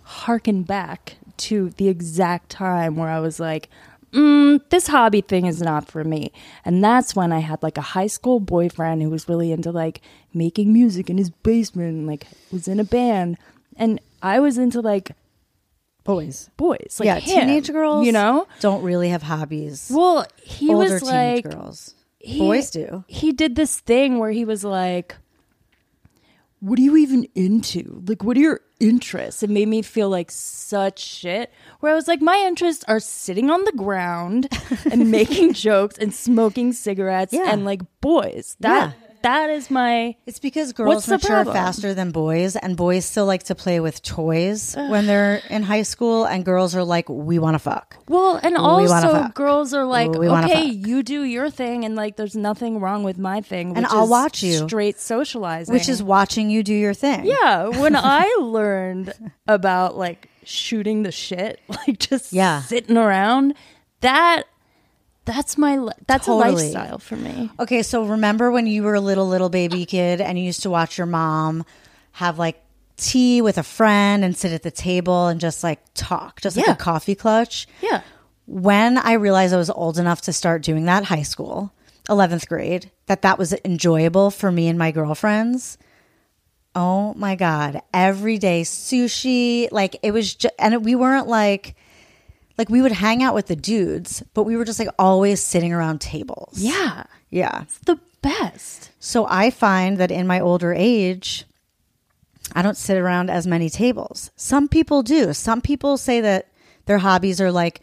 harken 0.04 0.64
back 0.64 1.18
to 1.36 1.72
the 1.72 1.90
exact 1.90 2.50
time 2.50 2.96
where 2.96 3.10
I 3.10 3.20
was 3.20 3.42
like, 3.42 3.68
mm, 4.14 4.60
this 4.70 4.88
hobby 4.88 5.22
thing 5.22 5.46
is 5.46 5.62
not 5.62 5.90
for 5.90 6.04
me. 6.04 6.32
And 6.66 6.84
that's 6.84 7.16
when 7.16 7.32
I 7.32 7.40
had 7.40 7.62
like 7.64 7.78
a 7.78 7.82
high 7.82 8.08
school 8.08 8.40
boyfriend 8.40 9.02
who 9.02 9.10
was 9.10 9.28
really 9.30 9.52
into 9.52 9.72
like 9.72 10.02
making 10.34 10.72
music 10.74 11.10
in 11.10 11.18
his 11.18 11.30
basement 11.30 11.90
and 11.98 12.08
like 12.08 12.28
was 12.52 12.68
in 12.68 12.80
a 12.80 12.84
band. 12.84 13.38
And 13.76 14.00
I 14.22 14.40
was 14.40 14.58
into 14.58 14.82
like 14.82 15.12
Boys. 16.04 16.50
boys. 16.58 16.98
Like 17.00 17.06
yeah, 17.06 17.20
him, 17.20 17.42
teenage 17.48 17.72
girls, 17.72 18.06
You 18.06 18.12
know? 18.12 18.48
don't 18.60 18.82
really 18.84 19.10
have 19.10 19.22
hobbies. 19.22 19.90
Well, 19.94 20.26
he 20.44 20.74
Older 20.74 20.94
was 20.94 21.02
teenage 21.04 21.44
like 21.46 21.50
girls. 21.52 21.94
he- 22.18 22.40
Boys 22.40 22.72
do. 22.72 23.04
He 23.08 23.32
did 23.32 23.56
this 23.56 23.80
thing 23.80 24.18
where 24.18 24.32
he 24.32 24.44
was 24.44 24.64
like, 24.64 25.16
What 26.60 26.80
are 26.80 26.82
you 26.82 26.98
even 26.98 27.28
into? 27.36 28.04
Like, 28.08 28.24
what 28.24 28.36
are 28.36 28.40
your 28.40 28.62
interests? 28.82 29.44
It 29.44 29.50
made 29.50 29.68
me 29.68 29.82
feel 29.82 30.10
like 30.10 30.32
such 30.32 31.00
shit. 31.00 31.52
Where 31.80 31.92
I 31.92 31.96
was 31.96 32.08
like, 32.08 32.22
My 32.22 32.38
interests 32.46 32.84
are 32.88 33.00
sitting 33.00 33.50
on 33.50 33.64
the 33.66 33.72
ground 33.74 34.48
and 34.92 35.12
making 35.20 35.54
jokes 35.54 35.98
and 35.98 36.14
smoking 36.14 36.74
cigarettes 36.74 37.34
Yeah. 37.34 37.52
and 37.52 37.64
like 37.66 37.82
boys. 38.02 38.56
That 38.60 38.94
that 39.24 39.50
is 39.50 39.70
my 39.72 40.16
It's 40.26 40.40
because 40.40 40.74
girls 40.74 41.08
mature 41.08 41.30
problem? 41.44 41.56
faster 41.56 41.94
than 41.94 42.12
boys, 42.12 42.56
and 42.56 42.76
boys 42.78 43.06
still 43.06 43.26
like 43.26 43.44
to 43.44 43.56
play 43.56 43.80
with 43.80 44.02
toys 44.02 44.76
when 44.76 45.08
they're 45.08 45.42
in 45.50 45.64
high 45.64 45.84
school, 45.84 46.26
and 46.26 46.44
girls 46.46 46.76
are 46.76 46.84
like, 46.84 47.08
"We 47.10 47.40
want 47.40 47.56
to 47.56 47.60
fuck." 47.60 47.98
Well, 48.08 48.40
and 48.44 48.54
We 48.54 48.60
also 48.60 49.12
fuck. 49.12 49.34
girls 49.34 49.74
are 49.74 49.86
like, 49.86 50.12
We 50.12 50.28
okay, 50.30 50.66
you 50.66 51.04
do 51.04 51.24
your 51.24 51.50
thing, 51.50 51.86
and 51.86 51.96
like, 51.96 52.16
there's 52.18 52.36
nothing 52.36 52.80
wrong 52.80 53.04
with 53.04 53.18
my 53.18 53.42
thing, 53.42 53.76
And 53.78 53.86
I'll 53.86 54.04
is 54.06 54.10
watch 54.10 54.44
you. 54.44 54.68
Straight 54.68 55.00
socializing, 55.00 55.74
Which 55.74 55.88
is 55.90 56.02
watching 56.04 56.50
you 56.50 56.64
do 56.64 56.74
your 56.74 56.94
thing. 56.94 57.26
Yeah, 57.26 57.68
when 57.68 57.96
I 58.20 58.26
learned 58.42 59.14
about 59.48 59.98
like 59.98 60.30
shooting 60.44 61.04
the 61.04 61.12
shit, 61.12 61.60
like 61.70 62.00
just 62.00 62.34
Yeah. 62.34 62.62
sitting 62.64 62.98
around, 62.98 63.54
that 64.02 64.44
that's 65.26 65.58
my 65.58 65.78
that's 66.08 66.26
Totally. 66.26 66.50
a 66.50 66.56
lifestyle 66.56 66.98
for 67.00 67.16
me. 67.16 67.50
Okay, 67.60 67.84
so 67.84 68.04
remember 68.06 68.52
when 68.52 68.68
you 68.68 68.84
were 68.84 68.96
a 68.96 69.02
little 69.02 69.28
little 69.28 69.50
baby 69.50 69.86
kid 69.86 70.22
and 70.22 70.38
you 70.38 70.46
used 70.46 70.64
to 70.64 70.70
watch 70.70 70.98
your 70.98 71.08
mom 71.08 71.64
have 72.14 72.40
like 72.40 72.62
tea 72.98 73.42
with 73.42 73.58
a 73.58 73.64
friend 73.64 74.24
and 74.24 74.36
sit 74.38 74.52
at 74.52 74.64
the 74.64 74.72
table 74.72 75.28
and 75.28 75.40
just 75.40 75.64
like 75.64 75.80
talk, 75.94 76.42
just 76.42 76.58
like 76.58 76.68
a 76.68 76.76
coffee 76.76 77.16
clutch. 77.16 77.68
Yeah. 77.82 78.02
When 78.48 78.98
I 78.98 79.14
realized 79.14 79.54
I 79.54 79.58
was 79.58 79.70
old 79.70 79.98
enough 79.98 80.22
to 80.22 80.34
start 80.34 80.62
doing 80.62 80.86
that 80.86 81.06
high 81.06 81.22
school, 81.24 81.74
11th 82.10 82.48
grade, 82.48 82.92
that 83.06 83.22
that 83.22 83.38
was 83.40 83.54
enjoyable 83.64 84.30
for 84.32 84.52
me 84.52 84.68
and 84.68 84.78
my 84.78 84.92
girlfriends. 84.92 85.78
Oh 86.76 87.14
my 87.16 87.36
god, 87.36 87.82
every 87.94 88.38
day 88.38 88.62
sushi, 88.62 89.68
like 89.72 89.98
it 90.04 90.12
was 90.12 90.34
just 90.36 90.54
and 90.58 90.86
we 90.86 90.96
weren't 90.96 91.28
like 91.28 91.76
like 92.62 92.70
we 92.70 92.82
would 92.82 92.92
hang 92.92 93.24
out 93.24 93.34
with 93.34 93.48
the 93.48 93.56
dudes, 93.56 94.22
but 94.36 94.44
we 94.44 94.56
were 94.56 94.66
just 94.66 94.78
like 94.80 94.90
always 95.00 95.42
sitting 95.42 95.74
around 95.74 96.00
tables. 96.00 96.54
Yeah, 96.60 97.04
Yeah. 97.30 97.64
it's 97.64 97.80
the 97.80 98.00
best. 98.22 98.92
So 99.00 99.26
I 99.28 99.50
find 99.50 99.98
that 99.98 100.12
in 100.12 100.28
my 100.28 100.40
older 100.40 100.74
age, 100.74 101.46
I 102.54 102.62
don't 102.62 102.78
sit 102.78 102.98
around 102.98 103.30
as 103.32 103.48
many 103.48 103.70
tables. 103.70 104.30
Some 104.36 104.68
people 104.68 105.02
do. 105.02 105.34
Some 105.34 105.62
people 105.62 105.98
say 105.98 106.22
that 106.22 106.50
their 106.86 107.00
hobbies 107.00 107.42
are 107.42 107.52
like 107.52 107.82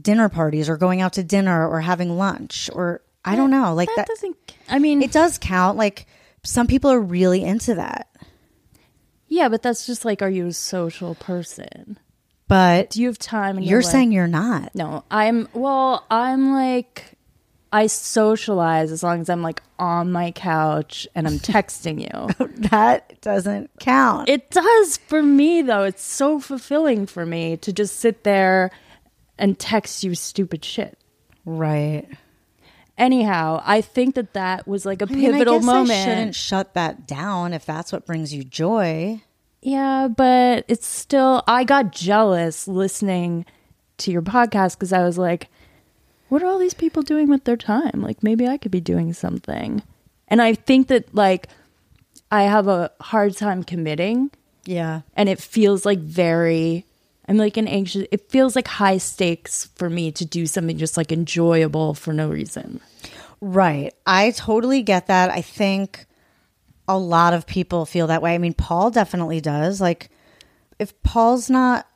dinner 0.00 0.28
parties 0.28 0.68
or 0.68 0.76
going 0.76 1.00
out 1.00 1.14
to 1.14 1.22
dinner 1.24 1.66
or 1.68 1.80
having 1.80 2.16
lunch 2.16 2.70
or 2.72 3.02
I 3.24 3.34
don't 3.36 3.50
know. 3.50 3.74
Like 3.74 3.88
That 3.88 3.96
that, 3.96 4.06
doesn't. 4.06 4.36
I 4.68 4.78
mean, 4.78 5.02
it 5.02 5.10
does 5.12 5.38
count. 5.38 5.76
Like 5.76 6.06
some 6.44 6.66
people 6.68 6.90
are 6.92 7.00
really 7.00 7.42
into 7.42 7.74
that. 7.74 8.06
yeah, 9.26 9.48
but 9.48 9.62
that's 9.62 9.86
just 9.86 10.04
like, 10.04 10.22
are 10.22 10.30
you 10.30 10.46
a 10.46 10.52
social 10.52 11.14
person? 11.16 11.98
But 12.50 12.90
Do 12.90 13.00
you 13.00 13.06
have 13.06 13.18
time? 13.18 13.56
In 13.56 13.62
your 13.62 13.70
you're 13.70 13.82
life? 13.82 13.92
saying 13.92 14.12
you're 14.12 14.26
not. 14.26 14.74
no. 14.74 15.04
I'm 15.10 15.48
well. 15.54 16.04
I'm 16.10 16.52
like. 16.52 17.16
I 17.72 17.86
socialize 17.86 18.90
as 18.90 19.04
long 19.04 19.20
as 19.20 19.30
I'm 19.30 19.42
like 19.42 19.62
on 19.78 20.10
my 20.10 20.32
couch 20.32 21.06
and 21.14 21.24
I'm 21.28 21.38
texting 21.38 22.00
you. 22.00 22.48
That 22.70 23.20
doesn't 23.20 23.70
count. 23.78 24.28
It 24.28 24.50
does 24.50 24.96
for 24.96 25.22
me 25.22 25.62
though. 25.62 25.84
It's 25.84 26.02
so 26.02 26.40
fulfilling 26.40 27.06
for 27.06 27.24
me 27.24 27.56
to 27.58 27.72
just 27.72 28.00
sit 28.00 28.24
there 28.24 28.72
and 29.38 29.56
text 29.56 30.02
you 30.02 30.16
stupid 30.16 30.64
shit. 30.64 30.98
right. 31.44 32.06
Anyhow, 32.98 33.62
I 33.64 33.80
think 33.80 34.16
that 34.16 34.34
that 34.34 34.66
was 34.66 34.84
like 34.84 35.00
a 35.00 35.06
I 35.08 35.14
mean, 35.14 35.26
I 35.26 35.32
pivotal 35.38 35.60
guess 35.60 35.68
I 35.68 36.04
shouldn't 36.04 36.34
shut 36.34 36.74
that 36.74 37.06
down 37.06 37.52
if 37.54 37.64
that's 37.64 37.92
what 37.92 38.04
brings 38.04 38.34
you 38.34 38.42
joy. 38.44 39.22
Yeah, 39.62 40.08
but 40.08 40.64
it's 40.68 40.86
still 40.86 41.42
I 41.46 41.64
got 41.64 41.92
jealous 41.92 42.66
listening 42.66 43.44
to 43.98 44.10
your 44.10 44.22
podcast 44.22 44.76
because 44.76 44.92
I 44.92 45.02
was 45.04 45.18
like, 45.18 45.48
what 46.28 46.42
are 46.42 46.46
all 46.46 46.58
these 46.58 46.74
people 46.74 47.02
doing 47.02 47.28
with 47.28 47.44
their 47.44 47.56
time? 47.56 48.00
Like 48.02 48.22
maybe 48.22 48.46
I 48.48 48.56
could 48.56 48.70
be 48.70 48.80
doing 48.80 49.12
something. 49.12 49.82
And 50.28 50.40
I 50.40 50.54
think 50.54 50.88
that 50.88 51.14
like 51.14 51.48
I 52.30 52.44
have 52.44 52.68
a 52.68 52.90
hard 53.00 53.36
time 53.36 53.64
committing 53.64 54.30
Yeah. 54.64 55.00
and 55.16 55.28
it 55.28 55.40
feels 55.40 55.84
like 55.84 55.98
very 55.98 56.86
I'm 57.28 57.36
like 57.36 57.56
an 57.56 57.68
anxious 57.68 58.06
it 58.10 58.30
feels 58.30 58.56
like 58.56 58.66
high 58.68 58.98
stakes 58.98 59.66
for 59.76 59.90
me 59.90 60.10
to 60.12 60.24
do 60.24 60.46
something 60.46 60.78
just 60.78 60.96
like 60.96 61.12
enjoyable 61.12 61.94
for 61.94 62.12
no 62.12 62.28
reason. 62.30 62.80
Right. 63.40 63.92
I 64.06 64.30
totally 64.32 64.82
get 64.82 65.06
that. 65.08 65.30
I 65.30 65.42
think 65.42 66.06
a 66.90 66.98
lot 66.98 67.34
of 67.34 67.46
people 67.46 67.86
feel 67.86 68.08
that 68.08 68.22
way. 68.22 68.34
I 68.34 68.38
mean, 68.38 68.54
Paul 68.54 68.90
definitely 68.90 69.40
does. 69.40 69.80
Like, 69.80 70.10
if 70.78 71.00
Paul's 71.02 71.48
not 71.48 71.86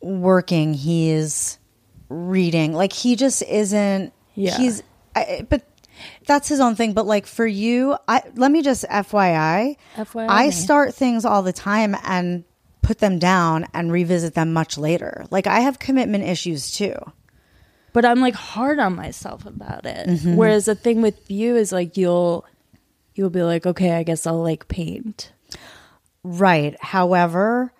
working, 0.00 0.74
he 0.74 1.10
is 1.10 1.58
reading. 2.08 2.72
Like, 2.72 2.92
he 2.92 3.16
just 3.16 3.42
isn't. 3.42 4.12
Yeah. 4.34 4.56
He's. 4.56 4.82
I, 5.14 5.46
but 5.48 5.62
that's 6.26 6.48
his 6.48 6.60
own 6.60 6.74
thing. 6.74 6.92
But 6.92 7.06
like 7.06 7.26
for 7.26 7.46
you, 7.46 7.96
I 8.08 8.22
let 8.34 8.50
me 8.50 8.62
just 8.62 8.84
FYI. 8.84 9.76
FYI 9.96 10.28
I 10.28 10.50
start 10.50 10.94
things 10.94 11.24
all 11.24 11.42
the 11.42 11.52
time 11.52 11.96
and 12.04 12.44
put 12.82 12.98
them 12.98 13.18
down 13.18 13.66
and 13.74 13.92
revisit 13.92 14.34
them 14.34 14.52
much 14.52 14.78
later. 14.78 15.24
Like 15.30 15.46
I 15.46 15.60
have 15.60 15.78
commitment 15.78 16.24
issues 16.24 16.72
too. 16.72 16.94
But 17.92 18.04
I'm 18.06 18.20
like 18.20 18.34
hard 18.34 18.78
on 18.78 18.96
myself 18.96 19.44
about 19.44 19.84
it. 19.84 20.08
Mm-hmm. 20.08 20.36
Whereas 20.36 20.64
the 20.64 20.74
thing 20.74 21.02
with 21.02 21.30
you 21.30 21.56
is 21.56 21.72
like 21.72 21.96
you'll 21.96 22.46
you'll 23.14 23.30
be 23.30 23.42
like, 23.42 23.66
okay, 23.66 23.92
I 23.92 24.02
guess 24.02 24.26
I'll 24.26 24.42
like 24.42 24.68
paint. 24.68 25.32
Right. 26.24 26.76
However, 26.80 27.72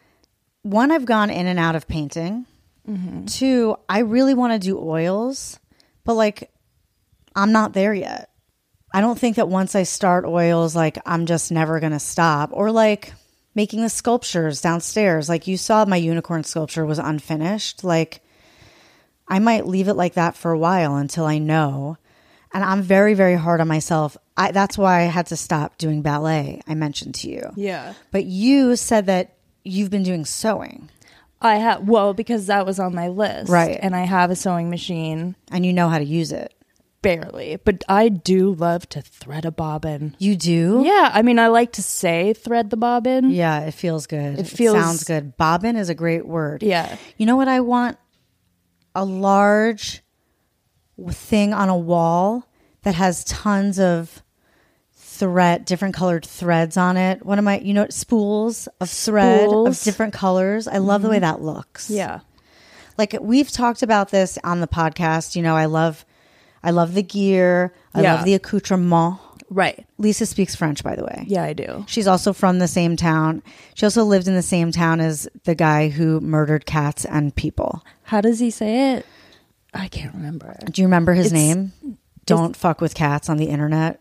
one, 0.62 0.90
I've 0.90 1.04
gone 1.04 1.30
in 1.30 1.46
and 1.46 1.58
out 1.58 1.76
of 1.76 1.88
painting. 1.88 2.46
Mm-hmm. 2.88 3.26
Two, 3.26 3.76
I 3.88 4.00
really 4.00 4.34
want 4.34 4.52
to 4.52 4.58
do 4.58 4.78
oils, 4.78 5.58
but 6.04 6.14
like, 6.14 6.50
I'm 7.34 7.52
not 7.52 7.72
there 7.72 7.94
yet. 7.94 8.30
I 8.92 9.00
don't 9.00 9.18
think 9.18 9.36
that 9.36 9.48
once 9.48 9.74
I 9.74 9.84
start 9.84 10.24
oils, 10.26 10.76
like, 10.76 10.98
I'm 11.06 11.24
just 11.26 11.50
never 11.50 11.80
going 11.80 11.92
to 11.92 11.98
stop. 11.98 12.50
Or 12.52 12.70
like 12.70 13.14
making 13.54 13.82
the 13.82 13.88
sculptures 13.88 14.60
downstairs. 14.60 15.28
Like, 15.28 15.46
you 15.46 15.56
saw 15.56 15.84
my 15.84 15.96
unicorn 15.96 16.44
sculpture 16.44 16.84
was 16.84 16.98
unfinished. 16.98 17.84
Like, 17.84 18.22
I 19.28 19.38
might 19.38 19.66
leave 19.66 19.88
it 19.88 19.94
like 19.94 20.14
that 20.14 20.36
for 20.36 20.50
a 20.50 20.58
while 20.58 20.96
until 20.96 21.24
I 21.24 21.38
know. 21.38 21.96
And 22.52 22.62
I'm 22.62 22.82
very, 22.82 23.14
very 23.14 23.36
hard 23.36 23.60
on 23.60 23.68
myself. 23.68 24.16
I, 24.36 24.52
that's 24.52 24.78
why 24.78 25.00
I 25.00 25.04
had 25.04 25.26
to 25.26 25.36
stop 25.36 25.78
doing 25.78 26.02
ballet. 26.02 26.62
I 26.66 26.74
mentioned 26.74 27.14
to 27.16 27.28
you. 27.30 27.50
Yeah. 27.56 27.94
But 28.10 28.24
you 28.24 28.76
said 28.76 29.06
that 29.06 29.36
you've 29.64 29.90
been 29.90 30.02
doing 30.02 30.24
sewing 30.24 30.88
I 31.40 31.56
have 31.56 31.88
well, 31.88 32.14
because 32.14 32.46
that 32.46 32.64
was 32.64 32.78
on 32.78 32.94
my 32.94 33.08
list. 33.08 33.50
Right. 33.50 33.76
And 33.82 33.96
I 33.96 34.02
have 34.04 34.30
a 34.30 34.36
sewing 34.36 34.70
machine. 34.70 35.34
and 35.50 35.66
you 35.66 35.72
know 35.72 35.88
how 35.88 35.98
to 35.98 36.04
use 36.04 36.30
it. 36.30 36.54
barely, 37.02 37.56
but 37.56 37.82
I 37.88 38.08
do 38.08 38.54
love 38.54 38.88
to 38.90 39.02
thread 39.02 39.44
a 39.44 39.50
bobbin. 39.50 40.14
You 40.20 40.36
do? 40.36 40.82
Yeah, 40.84 41.10
I 41.12 41.22
mean, 41.22 41.40
I 41.40 41.48
like 41.48 41.72
to 41.72 41.82
say 41.82 42.32
thread 42.32 42.70
the 42.70 42.76
bobbin. 42.76 43.30
Yeah, 43.30 43.62
it 43.62 43.74
feels 43.74 44.06
good. 44.06 44.38
It 44.38 44.46
feels- 44.46 44.76
sounds 44.80 45.02
good. 45.02 45.36
Bobbin 45.36 45.74
is 45.74 45.88
a 45.88 45.96
great 45.96 46.24
word. 46.28 46.62
Yeah. 46.62 46.96
You 47.16 47.26
know 47.26 47.34
what 47.34 47.48
I 47.48 47.58
want? 47.58 47.98
A 48.94 49.04
large 49.04 50.02
thing 51.10 51.52
on 51.52 51.68
a 51.68 51.76
wall 51.76 52.46
that 52.82 52.94
has 52.94 53.24
tons 53.24 53.78
of 53.78 54.22
thread, 54.94 55.64
different 55.64 55.94
colored 55.94 56.24
threads 56.24 56.76
on 56.76 56.96
it. 56.96 57.24
What 57.24 57.38
am 57.38 57.46
I? 57.48 57.60
You 57.60 57.74
know, 57.74 57.86
spools 57.90 58.68
of 58.80 58.90
thread 58.90 59.48
of 59.48 59.80
different 59.82 60.12
colors. 60.14 60.66
I 60.66 60.78
love 60.78 61.02
the 61.02 61.08
way 61.08 61.16
mm-hmm. 61.16 61.22
that 61.22 61.42
looks. 61.42 61.90
Yeah. 61.90 62.20
like 62.98 63.16
we've 63.20 63.50
talked 63.50 63.82
about 63.82 64.10
this 64.10 64.38
on 64.44 64.60
the 64.60 64.66
podcast. 64.66 65.34
You 65.36 65.42
know, 65.42 65.56
I 65.56 65.66
love, 65.66 66.04
I 66.62 66.70
love 66.70 66.94
the 66.94 67.02
gear. 67.02 67.72
I 67.94 68.02
Yeah. 68.02 68.14
love 68.14 68.24
the 68.24 68.34
accoutrement. 68.34 69.18
Right. 69.48 69.86
Lisa 69.98 70.24
speaks 70.24 70.54
French, 70.54 70.82
by 70.82 70.96
the 70.96 71.04
way. 71.04 71.24
Yeah, 71.28 71.42
I 71.44 71.52
do. 71.52 71.84
She's 71.86 72.06
also 72.06 72.32
from 72.32 72.58
the 72.58 72.68
same 72.68 72.96
town. 72.96 73.42
She 73.74 73.84
also 73.84 74.04
lived 74.04 74.26
in 74.26 74.34
the 74.34 74.42
same 74.42 74.72
town 74.72 74.98
as 75.00 75.28
the 75.44 75.54
guy 75.54 75.88
who 75.90 76.20
murdered 76.20 76.64
cats 76.64 77.04
and 77.04 77.34
people. 77.34 77.84
How 78.04 78.20
does 78.22 78.38
he 78.40 78.50
say 78.50 78.94
it? 78.94 79.06
I 79.74 79.88
can't 79.88 80.14
remember. 80.14 80.58
Do 80.70 80.80
you 80.80 80.86
remember 80.86 81.12
his 81.14 81.26
It's- 81.26 81.40
name? 81.40 81.72
Don't 82.26 82.56
fuck 82.56 82.80
with 82.80 82.94
cats 82.94 83.28
on 83.28 83.36
the 83.36 83.46
internet. 83.46 84.00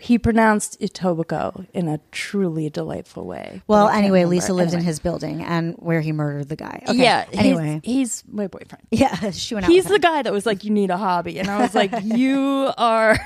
He 0.00 0.16
pronounced 0.16 0.80
Etobicoke 0.80 1.66
in 1.74 1.88
a 1.88 1.98
truly 2.12 2.70
delightful 2.70 3.24
way. 3.26 3.62
Well, 3.66 3.88
anyway, 3.88 4.20
remember. 4.20 4.30
Lisa 4.30 4.52
lived 4.52 4.72
in 4.72 4.80
his 4.80 5.00
building 5.00 5.42
and 5.42 5.74
where 5.74 6.00
he 6.00 6.12
murdered 6.12 6.48
the 6.48 6.56
guy. 6.56 6.84
Okay. 6.88 7.02
Yeah. 7.02 7.24
Anyway. 7.32 7.80
he's, 7.82 8.22
my 8.28 8.46
boyfriend. 8.46 8.86
yeah, 8.92 9.30
she 9.32 9.54
went 9.54 9.66
out. 9.66 9.72
He's 9.72 9.86
the 9.86 9.98
guy 9.98 10.22
that 10.22 10.32
was 10.32 10.46
like, 10.46 10.62
"You 10.62 10.70
need 10.70 10.90
a 10.90 10.96
hobby," 10.96 11.40
and 11.40 11.50
I 11.50 11.60
was 11.60 11.74
like, 11.74 11.92
"You 12.04 12.72
are 12.78 13.18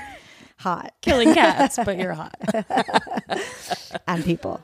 hot 0.57 0.93
killing 1.01 1.35
cats, 1.35 1.77
but 1.85 1.99
you're 1.99 2.13
hot." 2.13 2.35
and 4.07 4.23
people. 4.23 4.59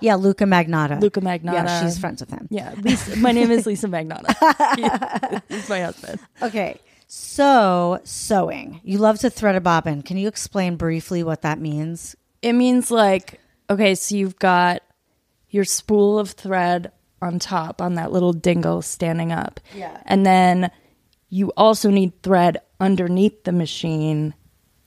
Yeah, 0.00 0.16
Luka 0.16 0.44
Magnotta. 0.44 1.00
Luka 1.00 1.20
Magnotta. 1.20 1.52
Yeah, 1.54 1.82
she's 1.82 1.98
friends 1.98 2.20
with 2.20 2.30
him. 2.30 2.48
Yeah, 2.50 2.74
Lisa, 2.82 3.16
my 3.16 3.30
name 3.32 3.50
is 3.50 3.66
Lisa 3.66 3.86
Magnotta. 3.86 5.42
He's 5.48 5.68
my 5.68 5.80
husband. 5.82 6.20
Okay. 6.40 6.80
So, 7.14 8.00
sewing. 8.04 8.80
You 8.84 8.96
love 8.96 9.18
to 9.18 9.28
thread 9.28 9.54
a 9.54 9.60
bobbin. 9.60 10.00
Can 10.00 10.16
you 10.16 10.28
explain 10.28 10.76
briefly 10.76 11.22
what 11.22 11.42
that 11.42 11.60
means? 11.60 12.16
It 12.40 12.54
means 12.54 12.90
like, 12.90 13.38
okay, 13.68 13.94
so 13.94 14.14
you've 14.16 14.38
got 14.38 14.80
your 15.50 15.64
spool 15.66 16.18
of 16.18 16.30
thread 16.30 16.90
on 17.20 17.38
top 17.38 17.82
on 17.82 17.96
that 17.96 18.12
little 18.12 18.32
dingle 18.32 18.80
standing 18.80 19.30
up. 19.30 19.60
Yeah. 19.74 20.00
And 20.06 20.24
then 20.24 20.70
you 21.28 21.52
also 21.54 21.90
need 21.90 22.22
thread 22.22 22.62
underneath 22.80 23.44
the 23.44 23.52
machine 23.52 24.32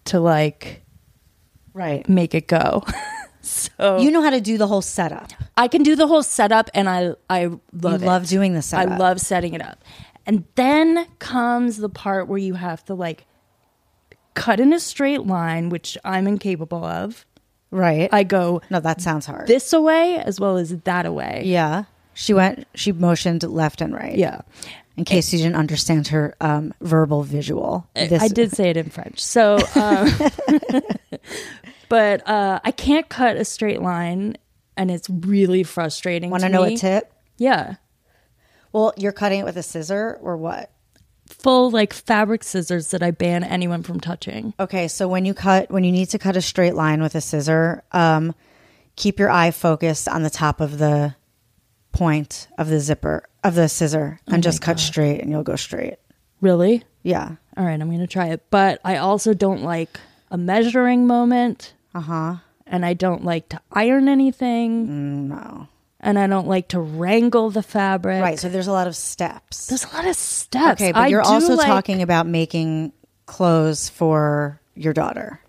to 0.05 0.19
like 0.19 0.81
Right. 1.73 2.09
make 2.09 2.33
it 2.33 2.47
go. 2.47 2.83
so 3.41 3.99
You 3.99 4.09
know 4.09 4.23
how 4.23 4.31
to 4.31 4.41
do 4.41 4.57
the 4.57 4.65
whole 4.65 4.81
setup. 4.81 5.29
I 5.55 5.67
can 5.67 5.83
do 5.83 5.95
the 5.95 6.07
whole 6.07 6.23
setup 6.23 6.71
and 6.73 6.89
I 6.89 7.13
I 7.29 7.45
love 7.45 7.61
You 8.01 8.07
it. 8.07 8.09
love 8.09 8.25
doing 8.27 8.55
the 8.55 8.63
setup. 8.63 8.93
I 8.93 8.97
love 8.97 9.21
setting 9.21 9.53
it 9.53 9.61
up. 9.61 9.83
And 10.25 10.45
then 10.55 11.05
comes 11.19 11.77
the 11.77 11.89
part 11.89 12.27
where 12.27 12.39
you 12.39 12.55
have 12.55 12.83
to 12.85 12.93
like 12.95 13.25
cut 14.33 14.59
in 14.59 14.73
a 14.73 14.79
straight 14.79 15.21
line, 15.25 15.69
which 15.69 15.97
I'm 16.03 16.27
incapable 16.27 16.83
of. 16.83 17.25
Right. 17.71 18.09
I 18.11 18.23
go 18.23 18.61
no, 18.69 18.79
that 18.79 19.01
sounds 19.01 19.25
hard. 19.25 19.47
this 19.47 19.73
away 19.73 20.17
as 20.17 20.39
well 20.39 20.57
as 20.57 20.69
that 20.69 21.05
away. 21.05 21.43
yeah. 21.45 21.85
She 22.17 22.33
went, 22.33 22.65
she 22.75 22.93
motioned 22.93 23.43
left 23.43 23.81
and 23.81 23.93
right. 23.93 24.15
Yeah. 24.15 24.41
In 24.95 25.03
case 25.03 25.33
you 25.33 25.39
didn't 25.39 25.57
understand 25.57 26.07
her 26.07 26.33
um, 26.39 26.73
verbal 26.79 27.23
visual. 27.23 27.89
This- 27.93 28.23
I 28.23 28.29
did 28.29 28.53
say 28.53 28.69
it 28.69 28.77
in 28.77 28.89
French. 28.89 29.21
So, 29.21 29.57
um, 29.75 30.07
but 31.89 32.25
uh, 32.27 32.61
I 32.63 32.71
can't 32.71 33.09
cut 33.09 33.35
a 33.35 33.43
straight 33.43 33.81
line, 33.81 34.37
and 34.77 34.89
it's 34.89 35.09
really 35.09 35.63
frustrating. 35.63 36.29
Want 36.29 36.43
to 36.43 36.49
know 36.49 36.63
me. 36.65 36.75
a 36.75 36.77
tip? 36.77 37.11
Yeah, 37.37 37.75
Well, 38.75 38.93
you're 38.97 39.13
cutting 39.13 39.39
it 39.39 39.45
with 39.45 39.55
a 39.55 39.63
scissor 39.63 40.19
or 40.21 40.35
what? 40.35 40.69
full 41.27 41.71
like 41.71 41.93
fabric 41.93 42.43
scissors 42.43 42.89
that 42.89 43.01
I 43.01 43.11
ban 43.11 43.43
anyone 43.43 43.83
from 43.83 43.99
touching. 43.99 44.53
Okay, 44.59 44.87
so 44.87 45.07
when 45.07 45.25
you 45.25 45.33
cut, 45.33 45.71
when 45.71 45.83
you 45.83 45.91
need 45.91 46.09
to 46.09 46.19
cut 46.19 46.35
a 46.35 46.41
straight 46.41 46.75
line 46.75 47.01
with 47.01 47.15
a 47.15 47.21
scissor, 47.21 47.83
um, 47.93 48.35
keep 48.95 49.17
your 49.17 49.31
eye 49.31 49.51
focused 49.51 50.07
on 50.07 50.23
the 50.23 50.29
top 50.29 50.61
of 50.61 50.77
the 50.77 51.15
point 51.93 52.47
of 52.57 52.67
the 52.67 52.79
zipper 52.79 53.23
of 53.43 53.55
the 53.55 53.69
scissor 53.69 54.19
and 54.27 54.43
just 54.43 54.61
cut 54.61 54.79
straight 54.79 55.21
and 55.21 55.31
you'll 55.31 55.41
go 55.41 55.55
straight. 55.55 55.95
Really? 56.41 56.83
Yeah. 57.01 57.37
All 57.55 57.63
right, 57.65 57.79
I'm 57.79 57.87
going 57.87 57.99
to 57.99 58.07
try 58.07 58.27
it. 58.27 58.43
But 58.49 58.81
I 58.83 58.97
also 58.97 59.33
don't 59.33 59.63
like 59.63 59.99
a 60.29 60.37
measuring 60.37 61.07
moment. 61.07 61.73
Uh 61.93 62.01
huh. 62.01 62.35
And 62.67 62.85
I 62.85 62.93
don't 62.93 63.23
like 63.23 63.49
to 63.49 63.61
iron 63.71 64.09
anything. 64.09 65.29
No. 65.29 65.69
And 66.05 66.19
I 66.19 66.27
don't 66.27 66.47
like 66.47 66.67
to 66.69 66.79
wrangle 66.79 67.49
the 67.49 67.63
fabric. 67.63 68.21
Right. 68.21 68.39
So 68.39 68.47
there's 68.47 68.67
a 68.67 68.71
lot 68.71 68.85
of 68.87 68.95
steps. 68.95 69.65
There's 69.67 69.85
a 69.85 69.95
lot 69.95 70.05
of 70.05 70.15
steps. 70.15 70.79
Okay, 70.81 70.91
but 70.91 70.99
I 71.01 71.07
you're 71.07 71.21
also 71.23 71.55
like- 71.55 71.65
talking 71.67 72.01
about 72.03 72.27
making 72.27 72.93
clothes 73.25 73.89
for 73.89 74.61
your 74.75 74.93
daughter 74.93 75.39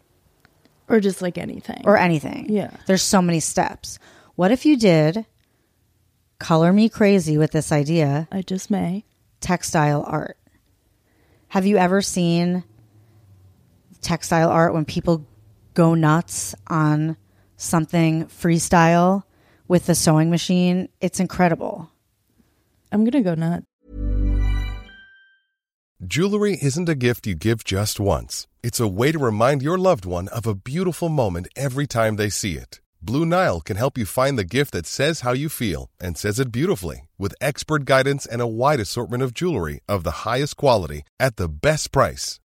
Or 0.89 0.99
just 0.99 1.21
like 1.21 1.37
anything. 1.37 1.83
or 1.85 1.99
anything. 1.99 2.47
Yeah. 2.49 2.71
There's 2.87 3.03
so 3.03 3.21
many 3.21 3.39
steps. 3.39 3.99
What 4.35 4.51
if 4.51 4.65
you 4.65 4.79
did 4.79 5.27
color 6.39 6.73
me 6.73 6.89
crazy 6.89 7.37
with 7.37 7.51
this 7.53 7.71
idea 7.71 8.27
I 8.33 8.41
just 8.43 8.71
may. 8.71 9.05
textile 9.41 10.05
art? 10.07 10.39
Have 11.49 11.67
you 11.67 11.77
ever 11.77 12.01
seen 12.01 12.65
textile 14.01 14.49
art 14.49 14.73
when 14.75 14.85
people 14.85 15.27
go 15.75 15.95
nuts 15.95 16.55
on 16.69 17.17
something 17.57 18.27
freestyle 18.27 19.25
with 19.69 19.87
the 19.87 19.95
sewing 19.95 20.31
machine? 20.31 20.89
It's 21.01 21.21
incredible. 21.21 21.91
I'm 22.93 23.05
going 23.05 23.13
to 23.13 23.21
go 23.23 23.35
nuts. 23.35 23.65
Jewelry 26.07 26.59
isn't 26.61 26.91
a 26.91 26.95
gift 26.95 27.27
you 27.27 27.35
give 27.35 27.65
just 27.65 27.99
once. 27.99 28.47
It's 28.63 28.81
a 28.81 28.87
way 28.87 29.13
to 29.13 29.19
remind 29.19 29.63
your 29.63 29.79
loved 29.79 30.05
one 30.05 30.29
of 30.29 30.47
a 30.47 30.55
beautiful 30.55 31.09
moment 31.09 31.49
every 31.57 31.87
time 31.87 32.17
they 32.17 32.29
see 32.29 32.55
it. 32.55 32.81
Blue 33.01 33.25
Nile 33.25 33.61
can 33.61 33.77
help 33.77 33.97
you 33.97 34.05
find 34.05 34.39
the 34.39 34.45
gift 34.45 34.73
that 34.73 34.87
says 34.87 35.21
how 35.21 35.33
you 35.33 35.49
feel 35.49 35.91
and 35.99 36.19
says 36.19 36.39
it 36.39 36.53
beautifully 36.53 37.09
with 37.19 37.35
expert 37.41 37.85
guidance 37.87 38.27
and 38.27 38.43
a 38.43 38.47
wide 38.47 38.81
assortment 38.81 39.23
of 39.23 39.33
jewelry 39.33 39.81
of 39.89 40.03
the 40.05 40.27
highest 40.29 40.57
quality 40.57 41.03
at 41.19 41.37
the 41.37 41.49
best 41.49 41.93
price. 41.93 42.41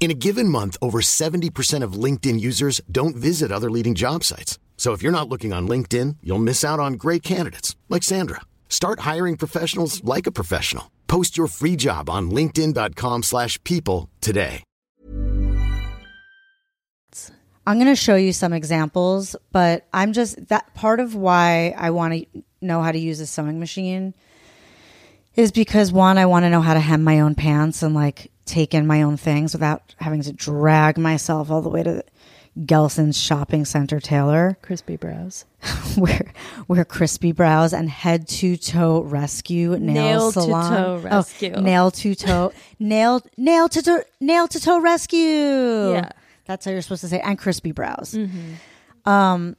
In 0.00 0.12
a 0.12 0.14
given 0.14 0.48
month, 0.48 0.76
over 0.80 1.00
70% 1.00 1.82
of 1.82 1.92
LinkedIn 2.04 2.40
users 2.40 2.80
don't 2.90 3.16
visit 3.16 3.52
other 3.52 3.70
leading 3.70 3.94
job 3.94 4.24
sites. 4.24 4.58
So 4.76 4.92
if 4.92 5.02
you're 5.02 5.12
not 5.12 5.28
looking 5.28 5.52
on 5.52 5.68
LinkedIn, 5.68 6.16
you'll 6.22 6.38
miss 6.38 6.64
out 6.64 6.78
on 6.80 6.94
great 6.94 7.22
candidates 7.22 7.76
like 7.88 8.04
Sandra. 8.04 8.42
Start 8.68 9.00
hiring 9.00 9.36
professionals 9.36 10.02
like 10.04 10.28
a 10.28 10.32
professional. 10.32 10.90
Post 11.08 11.36
your 11.36 11.48
free 11.48 11.74
job 11.74 12.08
on 12.08 12.30
linkedin.com/people 12.30 14.08
today. 14.20 14.62
I'm 17.66 17.76
going 17.76 17.88
to 17.88 17.96
show 17.96 18.16
you 18.16 18.32
some 18.32 18.54
examples, 18.54 19.36
but 19.52 19.86
I'm 19.92 20.14
just 20.14 20.48
that 20.48 20.72
part 20.74 21.00
of 21.00 21.14
why 21.14 21.74
I 21.76 21.90
want 21.90 22.14
to 22.14 22.42
know 22.62 22.80
how 22.80 22.92
to 22.92 22.98
use 22.98 23.20
a 23.20 23.26
sewing 23.26 23.60
machine 23.60 24.14
is 25.34 25.52
because 25.52 25.92
one, 25.92 26.16
I 26.16 26.24
want 26.24 26.44
to 26.44 26.50
know 26.50 26.62
how 26.62 26.72
to 26.72 26.80
hem 26.80 27.04
my 27.04 27.20
own 27.20 27.34
pants 27.34 27.82
and 27.82 27.94
like 27.94 28.30
take 28.48 28.74
in 28.74 28.86
my 28.86 29.02
own 29.02 29.16
things 29.16 29.52
without 29.52 29.94
having 29.98 30.22
to 30.22 30.32
drag 30.32 30.98
myself 30.98 31.50
all 31.50 31.62
the 31.62 31.68
way 31.68 31.82
to 31.82 32.02
Gelson's 32.64 33.16
shopping 33.16 33.64
center 33.64 34.00
tailor. 34.00 34.58
Crispy 34.62 34.96
brows. 34.96 35.44
where 35.96 36.32
where 36.66 36.84
crispy 36.84 37.32
brows 37.32 37.72
and 37.72 37.88
head 37.90 38.26
to 38.28 38.56
toe 38.56 39.00
rescue 39.02 39.70
nail, 39.78 39.94
Nail 39.94 40.32
to 40.32 40.40
salon 40.40 40.72
toe 40.72 40.96
rescue. 40.98 41.52
oh, 41.54 41.60
nail 41.60 41.90
to 41.90 42.14
toe 42.14 42.52
nail 42.78 43.20
nail 43.36 43.68
to 43.68 43.82
toe 43.82 44.02
nail 44.20 44.46
to 44.48 44.60
toe 44.60 44.80
rescue 44.80 45.92
Yeah. 45.92 46.10
that's 46.46 46.64
how 46.64 46.70
you're 46.70 46.82
supposed 46.82 47.00
to 47.00 47.08
say 47.08 47.18
and 47.20 47.36
crispy 47.38 47.72
brows 47.72 48.14
Mm-hmm. 48.14 49.08
um 49.10 49.56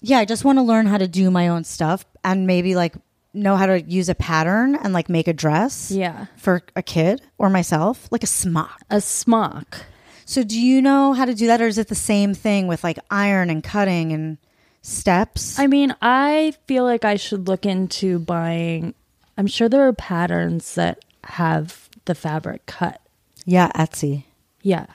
yeah 0.00 0.18
i 0.18 0.24
just 0.24 0.44
want 0.44 0.58
to 0.58 0.62
learn 0.62 0.86
how 0.86 0.98
to 0.98 1.06
do 1.06 1.30
my 1.30 1.46
own 1.48 1.62
stuff 1.62 2.04
and 2.24 2.44
maybe 2.46 2.74
like 2.74 2.94
know 3.34 3.56
how 3.56 3.66
to 3.66 3.80
use 3.82 4.08
a 4.08 4.14
pattern 4.14 4.74
and 4.76 4.92
like 4.92 5.08
make 5.08 5.26
a 5.28 5.32
dress 5.32 5.90
Yeah. 5.90 6.26
for 6.36 6.62
a 6.76 6.82
kid 6.82 7.22
or 7.38 7.48
myself 7.48 8.08
like 8.10 8.22
a 8.22 8.26
smock 8.26 8.80
A 8.90 9.00
smock. 9.00 9.86
So 10.24 10.42
do 10.44 10.58
you 10.60 10.80
know 10.82 11.12
how 11.14 11.24
to 11.24 11.34
do 11.34 11.46
that 11.48 11.60
or 11.60 11.66
is 11.66 11.78
it 11.78 11.88
the 11.88 11.94
same 11.94 12.34
thing 12.34 12.66
with 12.66 12.84
like 12.84 12.98
iron 13.10 13.50
and 13.50 13.62
cutting 13.62 14.12
and 14.12 14.38
steps? 14.82 15.58
I 15.58 15.66
mean, 15.66 15.94
I 16.02 16.54
feel 16.66 16.84
like 16.84 17.04
I 17.04 17.16
should 17.16 17.48
look 17.48 17.66
into 17.66 18.18
buying. 18.18 18.94
I'm 19.38 19.46
sure 19.46 19.68
there 19.68 19.86
are 19.86 19.92
patterns 19.92 20.74
that 20.74 21.04
have 21.24 21.88
the 22.04 22.14
fabric 22.14 22.66
cut. 22.66 23.00
yeah, 23.46 23.70
Etsy. 23.74 24.24
Yeah. 24.62 24.86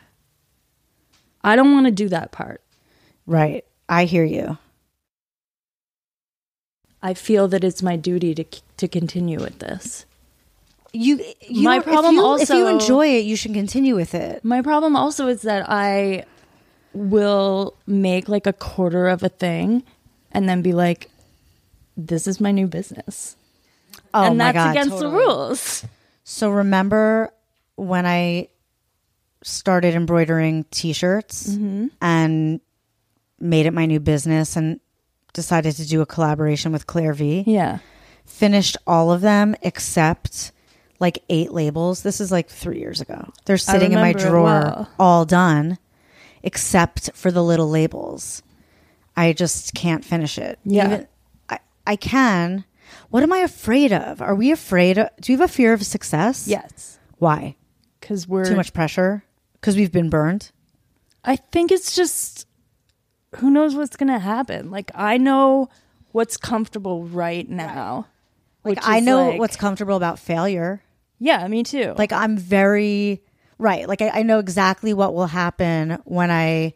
I 1.43 1.55
don't 1.55 1.71
want 1.73 1.85
to 1.87 1.91
do 1.91 2.09
that 2.09 2.31
part. 2.31 2.61
Right. 3.25 3.65
I 3.89 4.05
hear 4.05 4.23
you. 4.23 4.57
I 7.07 7.13
feel 7.13 7.47
that 7.53 7.63
it's 7.63 7.81
my 7.89 7.95
duty 7.95 8.31
to 8.35 8.43
to 8.81 8.87
continue 8.87 9.39
with 9.39 9.57
this. 9.59 10.05
You, 10.93 11.13
you 11.41 11.63
My 11.63 11.77
if 11.77 11.83
problem 11.83 12.15
you- 12.15 12.37
if 12.39 12.49
you 12.49 12.65
enjoy 12.67 13.07
it, 13.17 13.25
you 13.25 13.35
should 13.35 13.53
continue 13.53 13.95
with 13.95 14.13
it. 14.15 14.43
My 14.43 14.61
problem 14.61 14.95
also 14.95 15.27
is 15.27 15.41
that 15.43 15.69
I 15.69 16.23
will 16.93 17.75
make 17.85 18.27
like 18.35 18.47
a 18.47 18.53
quarter 18.53 19.07
of 19.07 19.21
a 19.23 19.29
thing 19.29 19.83
and 20.31 20.47
then 20.49 20.61
be 20.61 20.73
like, 20.73 21.09
this 21.95 22.25
is 22.27 22.39
my 22.41 22.51
new 22.51 22.67
business. 22.67 23.35
Oh 24.13 24.23
and 24.23 24.37
my 24.37 24.51
that's 24.51 24.55
god. 24.65 24.71
against 24.71 24.89
totally. 24.91 25.11
the 25.11 25.17
rules. 25.17 25.85
So 26.23 26.49
remember 26.49 27.31
when 27.75 28.05
I 28.05 28.47
started 29.43 29.93
embroidering 29.95 30.65
t-shirts 30.71 31.49
Mm-hmm. 31.51 31.87
and 32.01 32.59
made 33.39 33.65
it 33.65 33.73
my 33.73 33.85
new 33.85 33.99
business 33.99 34.55
and 34.57 34.79
decided 35.37 35.75
to 35.75 35.87
do 35.87 36.01
a 36.01 36.05
collaboration 36.05 36.71
with 36.71 36.87
Clare 36.87 37.13
V. 37.13 37.43
Yeah. 37.45 37.77
Finished 38.25 38.75
all 38.87 39.11
of 39.11 39.21
them 39.21 39.55
except 39.61 40.51
like 40.99 41.23
eight 41.29 41.53
labels. 41.53 42.01
This 42.01 42.19
is 42.19 42.31
like 42.31 42.49
3 42.49 42.79
years 42.79 42.99
ago. 42.99 43.31
They're 43.45 43.59
sitting 43.59 43.93
in 43.93 43.99
my 43.99 44.13
drawer 44.13 44.43
well. 44.43 44.89
all 44.99 45.25
done 45.25 45.77
except 46.41 47.11
for 47.13 47.29
the 47.29 47.43
little 47.43 47.69
labels. 47.69 48.41
I 49.15 49.33
just 49.33 49.75
can't 49.75 50.03
finish 50.03 50.39
it. 50.39 50.57
Yeah. 50.65 51.05
I, 51.49 51.59
I 51.85 51.95
can. 51.95 52.65
What 53.11 53.21
am 53.21 53.31
I 53.31 53.39
afraid 53.39 53.93
of? 53.93 54.21
Are 54.23 54.33
we 54.33 54.51
afraid 54.51 54.97
of, 54.97 55.09
do 55.21 55.31
you 55.31 55.37
have 55.37 55.47
a 55.49 55.53
fear 55.53 55.73
of 55.73 55.85
success? 55.85 56.47
Yes. 56.47 56.97
Why? 57.19 57.55
Because 57.99 58.27
we're 58.27 58.45
Too 58.45 58.55
much 58.55 58.73
pressure? 58.73 59.23
Because 59.53 59.75
we've 59.75 59.91
been 59.91 60.09
burned? 60.09 60.51
I 61.23 61.35
think 61.35 61.71
it's 61.71 61.95
just 61.95 62.46
who 63.35 63.49
knows 63.51 63.75
what's 63.75 63.95
gonna 63.95 64.19
happen. 64.19 64.71
Like 64.71 64.91
I 64.95 65.17
know 65.17 65.69
what's 66.11 66.37
comfortable 66.37 67.03
right 67.03 67.47
now. 67.47 68.07
Like, 68.63 68.79
I 68.81 68.99
know 68.99 69.29
like- 69.29 69.39
what's 69.39 69.55
comfortable 69.55 69.95
about 69.95 70.19
failure. 70.19 70.81
Yeah, 71.19 71.47
me 71.47 71.63
too. 71.63 71.93
Like, 71.97 72.11
I'm 72.11 72.37
very, 72.37 73.23
right. 73.57 73.87
Like, 73.87 74.01
I, 74.01 74.09
I 74.09 74.21
know 74.23 74.39
exactly 74.39 74.93
what 74.93 75.13
will 75.13 75.27
happen 75.27 75.99
when 76.05 76.29
I 76.29 76.73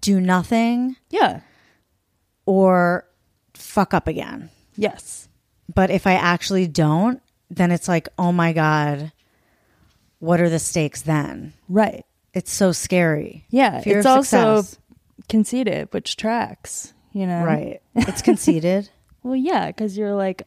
do 0.00 0.20
nothing 0.20 0.96
yeah. 1.10 1.40
or 2.44 3.06
fuck 3.54 3.94
up 3.94 4.08
again. 4.08 4.50
Yes. 4.76 5.28
But 5.72 5.90
if 5.90 6.06
I 6.06 6.14
actually 6.14 6.66
don't, 6.66 7.22
then 7.50 7.70
it's 7.70 7.88
like, 7.88 8.08
oh 8.18 8.32
my 8.32 8.52
God, 8.52 9.12
what 10.18 10.40
are 10.40 10.50
the 10.50 10.58
stakes 10.58 11.02
then? 11.02 11.52
Right. 11.68 12.04
It's 12.34 12.52
so 12.52 12.72
scary. 12.72 13.44
Yeah. 13.50 13.80
Fear 13.80 13.98
it's 13.98 14.06
also 14.06 14.62
success. 14.62 14.78
Conceited, 15.28 15.88
which 15.92 16.16
tracks. 16.16 16.92
You 17.12 17.26
know. 17.26 17.44
right. 17.44 17.80
It's 17.94 18.22
conceited. 18.22 18.90
Well, 19.24 19.34
yeah, 19.34 19.66
because 19.66 19.98
you're 19.98 20.14
like, 20.14 20.44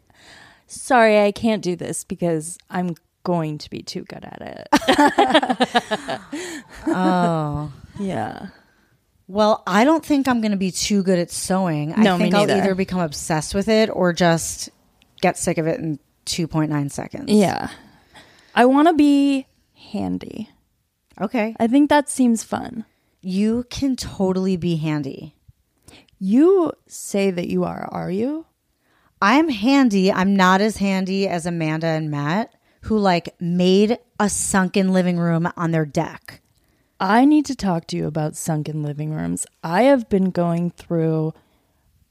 sorry, 0.66 1.20
I 1.20 1.34
can't 1.34 1.62
do 1.62 1.76
this 1.76 2.06
because 2.06 2.58
I'm 2.70 2.96
going 3.24 3.58
to 3.60 3.70
be 3.70 3.84
too 3.84 4.04
good 4.04 4.24
at 4.24 4.42
it. 4.42 6.20
oh. 6.88 7.72
yeah. 8.00 8.48
Well, 9.28 9.62
I 9.68 9.84
don't 9.84 10.06
think 10.06 10.28
I'm 10.28 10.42
going 10.42 10.52
to 10.52 10.58
be 10.58 10.72
too 10.72 11.04
good 11.04 11.20
at 11.20 11.32
sewing. 11.32 11.94
I 11.94 12.02
No, 12.02 12.18
me 12.18 12.24
think 12.24 12.36
I'll 12.36 12.50
either 12.50 12.76
become 12.76 13.02
obsessed 13.02 13.54
with 13.54 13.68
it 13.68 13.90
or 13.90 14.14
just 14.14 14.70
get 15.22 15.38
sick 15.38 15.58
of 15.58 15.68
it 15.68 15.80
in 15.80 16.00
2.9 16.26 16.92
seconds. 16.92 17.32
Yeah. 17.32 17.70
I 18.56 18.66
want 18.66 18.88
to 18.88 18.94
be 18.94 19.48
handy. 19.92 20.50
Okay. 21.20 21.56
I 21.60 21.68
think 21.68 21.90
that 21.90 22.10
seems 22.10 22.44
fun. 22.44 22.86
You 23.22 23.66
can 23.70 23.96
totally 23.96 24.58
be 24.58 24.78
handy. 24.78 25.36
You 26.20 26.72
say 26.88 27.32
that 27.32 27.48
you 27.48 27.64
are, 27.64 27.88
are 27.92 28.12
you? 28.12 28.46
I'm 29.22 29.50
handy. 29.50 30.12
I'm 30.12 30.36
not 30.36 30.62
as 30.62 30.78
handy 30.78 31.28
as 31.28 31.46
Amanda 31.46 31.88
and 31.88 32.10
Matt, 32.10 32.54
who 32.82 32.98
like 32.98 33.36
made 33.40 34.00
a 34.20 34.30
sunken 34.30 34.92
living 34.94 35.18
room 35.18 35.52
on 35.56 35.72
their 35.72 35.86
deck. 35.86 36.42
I 37.00 37.26
need 37.26 37.46
to 37.46 37.56
talk 37.56 37.88
to 37.88 37.98
you 37.98 38.08
about 38.08 38.36
sunken 38.36 38.84
living 38.84 39.12
rooms. 39.12 39.46
I 39.64 39.84
have 39.84 40.10
been 40.10 40.30
going 40.30 40.72
through 40.72 41.34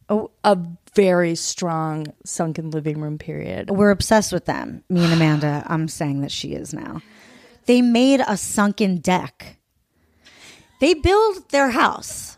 a, 0.09 0.25
a 0.45 0.59
very 0.95 1.37
strong 1.37 2.09
sunken 2.25 2.71
living 2.71 3.01
room 3.01 3.17
period. 3.19 3.71
We're 3.71 3.93
obsessed 3.93 4.33
with 4.33 4.47
them. 4.47 4.83
Me 4.89 5.05
and 5.05 5.13
Amanda. 5.13 5.65
I'm 5.67 5.87
saying 5.87 6.21
that 6.23 6.33
she 6.33 6.55
is 6.55 6.75
now. 6.75 7.03
They 7.67 7.83
made 7.83 8.21
a 8.27 8.37
sunken 8.37 8.97
deck. 8.97 9.60
They 10.81 10.95
build 10.95 11.49
their 11.51 11.71
house. 11.71 12.37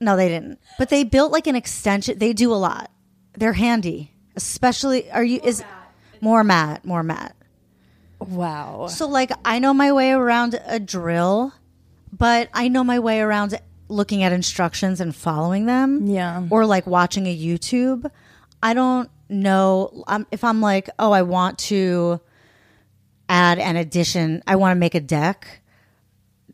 No, 0.00 0.16
they 0.16 0.28
didn't. 0.28 0.58
But 0.78 0.88
they 0.88 1.04
built 1.04 1.30
like 1.30 1.46
an 1.46 1.54
extension. 1.54 2.18
They 2.18 2.32
do 2.32 2.52
a 2.52 2.56
lot. 2.56 2.90
They're 3.34 3.52
handy. 3.52 4.10
Especially 4.34 5.10
are 5.12 5.22
you 5.22 5.40
is 5.44 5.62
more 6.20 6.42
Matt, 6.42 6.84
more 6.84 7.02
Matt. 7.02 7.36
Wow. 8.18 8.88
So 8.88 9.06
like 9.06 9.30
I 9.44 9.58
know 9.58 9.74
my 9.74 9.92
way 9.92 10.10
around 10.10 10.58
a 10.66 10.80
drill, 10.80 11.52
but 12.10 12.48
I 12.52 12.68
know 12.68 12.82
my 12.82 12.98
way 12.98 13.20
around 13.20 13.58
looking 13.88 14.22
at 14.22 14.32
instructions 14.32 15.00
and 15.00 15.14
following 15.14 15.66
them. 15.66 16.06
Yeah. 16.06 16.46
Or 16.50 16.66
like 16.66 16.86
watching 16.86 17.26
a 17.26 17.36
YouTube. 17.36 18.10
I 18.62 18.74
don't 18.74 19.10
know 19.28 20.04
um, 20.06 20.26
if 20.30 20.44
I'm 20.44 20.60
like, 20.60 20.88
"Oh, 20.98 21.12
I 21.12 21.22
want 21.22 21.58
to 21.60 22.20
add 23.28 23.58
an 23.58 23.76
addition. 23.76 24.42
I 24.46 24.56
want 24.56 24.72
to 24.72 24.80
make 24.80 24.94
a 24.94 25.00
deck." 25.00 25.61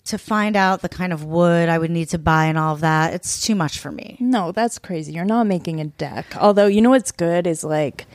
To 0.08 0.18
find 0.18 0.56
out 0.56 0.80
the 0.82 0.88
kind 0.88 1.12
of 1.12 1.24
wood 1.24 1.68
I 1.68 1.76
would 1.78 1.90
need 1.90 2.08
to 2.10 2.18
buy 2.18 2.46
and 2.46 2.56
all 2.56 2.72
of 2.74 2.80
that, 2.80 3.12
it's 3.14 3.42
too 3.42 3.54
much 3.54 3.78
for 3.78 3.90
me. 3.92 4.16
No, 4.20 4.52
that's 4.52 4.78
crazy. 4.78 5.12
You're 5.12 5.24
not 5.26 5.46
making 5.46 5.80
a 5.80 5.84
deck. 5.84 6.26
Although, 6.38 6.66
you 6.66 6.80
know 6.80 6.90
what's 6.90 7.12
good 7.12 7.46
is 7.46 7.62
like 7.64 8.06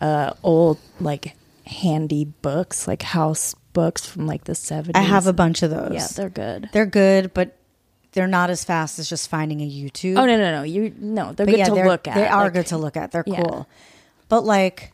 uh 0.00 0.32
old 0.42 0.78
like 1.00 1.36
handy 1.66 2.24
books, 2.24 2.88
like 2.88 3.02
house 3.02 3.54
books 3.74 4.06
from 4.06 4.26
like 4.26 4.44
the 4.44 4.52
70s. 4.54 4.92
I 4.94 5.00
have 5.02 5.26
a 5.26 5.32
bunch 5.32 5.62
of 5.62 5.70
those. 5.70 5.92
Yeah, 5.94 6.06
they're 6.14 6.30
good. 6.30 6.68
they're 6.72 6.86
good, 6.86 7.32
but 7.34 7.56
they're 8.12 8.26
not 8.26 8.48
as 8.50 8.64
fast 8.64 8.98
as 8.98 9.08
just 9.08 9.28
finding 9.28 9.60
a 9.60 9.68
YouTube. 9.70 10.16
Oh 10.18 10.24
no, 10.26 10.36
no, 10.38 10.50
no. 10.52 10.62
You 10.62 10.94
no, 10.98 11.32
they're 11.32 11.46
But 11.46 11.52
good 11.52 11.58
yeah, 11.58 11.64
to 11.66 11.74
they're- 11.74 11.86
look 11.86 12.08
at. 12.08 12.14
They 12.14 12.26
are 12.26 12.44
Like, 12.44 12.52
good 12.54 12.66
to 12.68 12.78
look 12.78 12.96
at. 12.96 13.12
They're 13.12 13.24
Yeah. 13.26 13.42
cool. 13.42 13.68
But 14.30 14.44
like, 14.44 14.92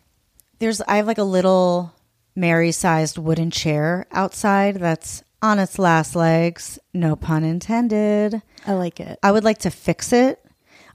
there's 0.59 0.81
I 0.83 0.97
have 0.97 1.07
like 1.07 1.19
a 1.19 1.25
little 1.25 1.93
Mary-sized 2.35 3.17
wooden 3.19 3.51
chair 3.51 4.07
outside 4.13 4.77
that's 4.77 5.23
on 5.43 5.59
its 5.59 5.79
last 5.79 6.17
legs. 6.17 6.79
No 6.93 7.17
pun 7.17 7.45
intended. 7.45 8.43
I 8.67 8.73
like 8.75 9.01
it. 9.01 9.19
I 9.23 9.33
would 9.33 9.45
like 9.45 9.59
to 9.59 9.71
fix 9.71 10.13
it. 10.13 10.45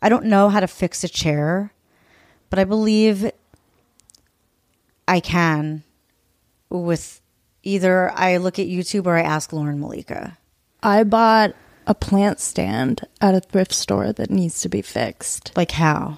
I 0.02 0.10
don't 0.10 0.26
know 0.26 0.50
how 0.50 0.60
to 0.60 0.68
fix 0.68 1.04
a 1.04 1.08
chair, 1.08 1.74
but 2.50 2.60
I 2.60 2.64
believe 2.66 3.32
I 5.08 5.20
can 5.20 5.84
with 6.70 7.22
either 7.64 8.12
I 8.12 8.38
look 8.38 8.60
at 8.60 8.68
YouTube 8.68 9.06
or 9.06 9.16
I 9.18 9.22
ask 9.22 9.54
Lauren 9.54 9.80
Malika. 9.80 10.38
I 10.82 11.04
bought 11.04 11.56
a 11.88 11.94
plant 11.96 12.40
stand 12.40 13.02
at 13.22 13.36
a 13.36 13.40
thrift 13.42 13.74
store 13.74 14.12
that 14.14 14.30
needs 14.30 14.62
to 14.62 14.70
be 14.70 14.82
fixed. 14.82 15.52
Like 15.56 15.72
how? 15.72 16.18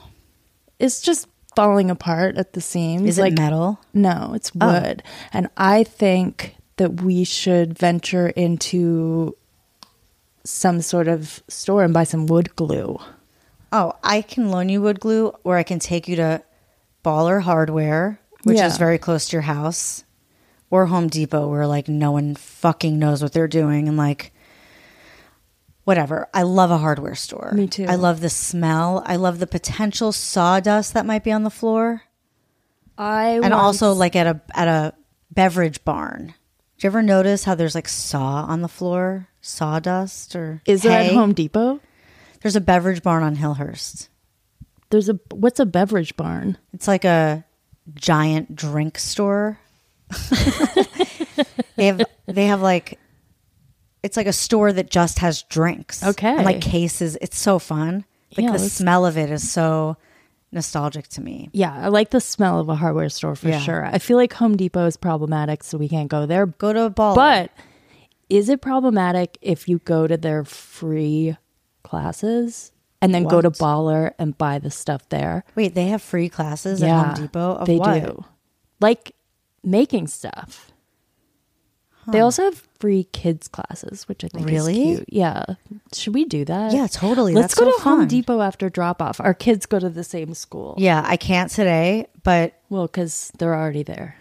It's 0.80 1.02
just 1.02 1.28
falling 1.56 1.90
apart 1.90 2.38
at 2.38 2.54
the 2.54 2.62
seams. 2.62 3.08
Is 3.08 3.18
it 3.20 3.22
like 3.22 3.38
metal? 3.38 3.80
No, 3.94 4.34
it's 4.36 4.52
Oh. 4.60 4.72
wood. 4.74 5.04
And 5.32 5.50
I 5.58 5.84
think 5.84 6.56
that 6.78 7.02
we 7.02 7.24
should 7.24 7.78
venture 7.78 8.28
into 8.30 9.36
some 10.44 10.82
sort 10.82 11.08
of 11.08 11.42
store 11.48 11.84
and 11.84 11.94
buy 11.94 12.04
some 12.04 12.28
wood 12.28 12.56
glue. 12.56 13.00
Oh, 13.72 13.94
I 14.04 14.22
can 14.22 14.50
loan 14.52 14.70
you 14.70 14.82
wood 14.82 15.00
glue, 15.00 15.34
or 15.44 15.58
I 15.58 15.64
can 15.64 15.80
take 15.80 16.08
you 16.08 16.16
to 16.18 16.44
Baller 17.04 17.42
Hardware, 17.42 18.20
which 18.44 18.58
Yeah. 18.58 18.68
is 18.68 18.78
very 18.78 18.98
close 18.98 19.28
to 19.30 19.34
your 19.38 19.42
house, 19.44 20.04
or 20.70 20.86
Home 20.88 21.08
Depot, 21.08 21.48
where 21.50 21.66
like 21.68 21.88
no 21.88 22.12
one 22.12 22.36
fucking 22.36 23.00
knows 23.00 23.22
what 23.24 23.34
they're 23.34 23.48
doing, 23.48 23.88
and 23.88 23.98
like 23.98 24.32
whatever. 25.84 26.28
I 26.34 26.44
love 26.44 26.72
a 26.72 26.78
hardware 26.78 27.16
store. 27.16 27.52
Me 27.54 27.68
too. 27.68 27.86
I 27.88 27.96
love 27.96 28.22
the 28.22 28.30
smell. 28.30 29.04
I 29.06 29.16
love 29.16 29.40
the 29.40 29.48
potential 29.48 30.12
sawdust 30.12 30.94
that 30.94 31.06
might 31.06 31.24
be 31.24 31.32
on 31.32 31.44
the 31.44 31.50
floor, 31.50 32.04
I 32.98 33.30
and 33.32 33.42
once- 33.44 33.54
also 33.54 33.94
like 33.94 34.16
at 34.16 34.28
a 34.28 34.42
at 34.54 34.68
a 34.68 34.94
beverage 35.32 35.84
barn. 35.84 36.34
Do 36.78 36.86
you 36.86 36.90
ever 36.90 37.02
notice 37.02 37.46
how 37.46 37.56
there's 37.56 37.76
like 37.76 37.88
saw 37.88 38.46
on 38.48 38.62
the 38.62 38.68
floor, 38.68 39.30
sawdust, 39.42 40.36
or 40.36 40.62
is 40.66 40.82
there 40.82 41.00
at? 41.00 41.14
Home 41.14 41.34
Depot? 41.34 41.80
There's 42.42 42.56
a 42.56 42.62
beverage 42.62 43.02
barn 43.02 43.24
on 43.24 43.38
Hillhurst. 43.38 44.10
There's 44.90 45.10
a 45.10 45.20
what's 45.32 45.60
a 45.60 45.66
beverage 45.66 46.16
barn? 46.18 46.58
It's 46.74 46.88
like 46.88 47.06
a 47.06 47.46
giant 47.94 48.56
drink 48.56 49.00
store. 49.00 49.60
they 51.76 51.88
have 51.88 52.02
they 52.26 52.48
have 52.48 52.62
like 52.62 53.00
It's 54.04 54.18
like 54.18 54.28
a 54.28 54.34
store 54.34 54.74
that 54.74 54.92
just 54.92 55.20
has 55.20 55.44
drinks. 55.44 56.04
Okay. 56.04 56.28
And 56.36 56.46
like 56.46 56.62
cases. 56.62 57.18
It's 57.22 57.40
so 57.40 57.58
fun. 57.58 58.06
Like 58.38 58.46
Yeah, 58.48 58.52
the 58.52 58.60
smell 58.60 59.06
of 59.06 59.18
it 59.18 59.32
is 59.32 59.50
so 59.50 59.96
nostalgic 60.56 61.08
to 61.10 61.22
me. 61.22 61.50
Yeah, 61.54 61.72
I 61.74 61.90
like 61.90 62.10
the 62.10 62.20
smell 62.22 62.60
of 62.60 62.70
a 62.70 62.76
hardware 62.76 63.10
store 63.10 63.36
for 63.36 63.50
Yeah. 63.50 63.60
sure. 63.60 63.86
I 63.86 64.00
feel 64.00 64.18
like 64.18 64.34
Home 64.34 64.58
Depot 64.58 64.86
is 64.88 64.98
problematic, 64.98 65.64
so 65.64 65.78
we 65.78 65.88
can't 65.88 66.10
go 66.10 66.26
there. 66.26 66.48
Go 66.48 66.74
to 66.74 66.86
a 66.86 66.90
ball. 66.90 67.14
But 67.16 67.52
is 68.30 68.50
it 68.50 68.62
problematic 68.62 69.38
if 69.42 69.70
you 69.70 69.80
go 69.80 70.08
to 70.08 70.18
their 70.18 70.44
free 70.44 71.38
classes 71.84 72.72
and 73.02 73.14
then 73.14 73.26
go 73.26 73.42
to 73.42 73.52
Baller 73.52 74.14
and 74.18 74.36
buy 74.36 74.58
the 74.58 74.72
stuff 74.72 75.08
there? 75.10 75.44
wait, 75.56 75.76
they 75.76 75.88
have 75.88 76.02
free 76.02 76.30
classes 76.30 76.82
at 76.82 76.90
Home 76.90 77.14
Depot 77.14 77.56
of 77.58 77.68
they 77.68 77.78
what? 77.78 78.02
do. 78.04 78.26
Like 78.80 79.12
making 79.64 80.08
stuff. 80.08 80.72
They 82.12 82.20
also 82.20 82.44
have 82.44 82.65
free 82.80 83.06
kids 83.12 83.48
classes, 83.48 84.08
which 84.08 84.24
I 84.24 84.28
think 84.28 84.48
Really? 84.48 84.92
is 84.92 84.98
cute. 85.00 85.10
Yeah. 85.14 85.44
Should 85.94 86.14
we 86.14 86.26
do 86.26 86.46
that? 86.46 86.74
Yeah, 86.74 86.88
totally. 86.88 87.34
Let's 87.34 87.56
That's 87.56 87.60
go 87.60 87.72
so 87.72 87.78
to 87.78 87.84
Home. 87.84 88.08
Depot 88.08 88.42
after 88.42 88.70
drop 88.70 89.02
off. 89.02 89.20
Our 89.20 89.34
kids 89.34 89.66
go 89.66 89.80
to 89.80 89.90
the 89.90 90.04
same 90.04 90.34
school. 90.34 90.76
Yeah, 90.78 91.04
I 91.06 91.18
can't 91.18 91.50
today, 91.50 92.08
but 92.24 92.60
Well, 92.70 92.86
because 92.88 93.32
they're 93.38 93.56
already 93.56 93.84
there. 93.84 94.16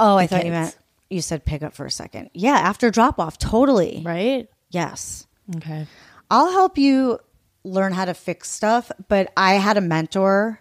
oh, 0.00 0.16
I 0.16 0.26
The 0.26 0.36
thought 0.36 0.44
you 0.46 0.50
meant 0.52 0.76
you 1.10 1.20
said 1.20 1.44
pick 1.44 1.62
up 1.62 1.74
for 1.74 1.84
a 1.86 1.90
second. 1.90 2.30
Yeah, 2.32 2.54
after 2.54 2.90
drop 2.90 3.18
off, 3.20 3.36
totally. 3.38 4.02
Right? 4.04 4.48
Yes. 4.70 5.26
Okay. 5.56 5.86
I'll 6.30 6.50
help 6.50 6.78
you 6.78 7.18
learn 7.64 7.92
how 7.92 8.06
to 8.06 8.14
fix 8.14 8.50
stuff, 8.50 8.90
but 9.08 9.30
I 9.36 9.54
had 9.54 9.76
a 9.76 9.82
mentor. 9.82 10.60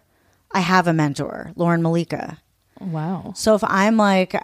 I 0.51 0.59
have 0.59 0.87
a 0.87 0.93
mentor, 0.93 1.53
Lauren 1.55 1.81
Malika. 1.81 2.39
Wow. 2.81 3.31
So 3.35 3.55
if 3.55 3.63
I'm 3.63 3.95
like, 3.95 4.35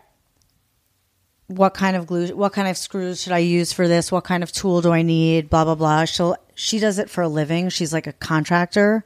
what 1.47 1.73
kind 1.73 1.95
of 1.95 2.05
glue, 2.07 2.27
what 2.36 2.53
kind 2.53 2.67
of 2.67 2.77
screws 2.77 3.21
should 3.21 3.31
I 3.33 3.38
use 3.39 3.71
for 3.73 3.88
this? 3.88 4.12
What 4.12 4.23
kind 4.25 4.43
of 4.43 4.51
tool 4.51 4.81
do 4.81 4.91
I 4.91 5.01
need? 5.01 5.49
Blah 5.49 5.63
blah 5.65 5.75
blah. 5.75 6.05
She'll 6.05 6.36
she 6.55 6.79
does 6.79 6.99
it 6.99 7.10
for 7.10 7.21
a 7.21 7.27
living. 7.29 7.69
She's 7.69 7.93
like 7.93 8.07
a 8.07 8.13
contractor, 8.13 9.05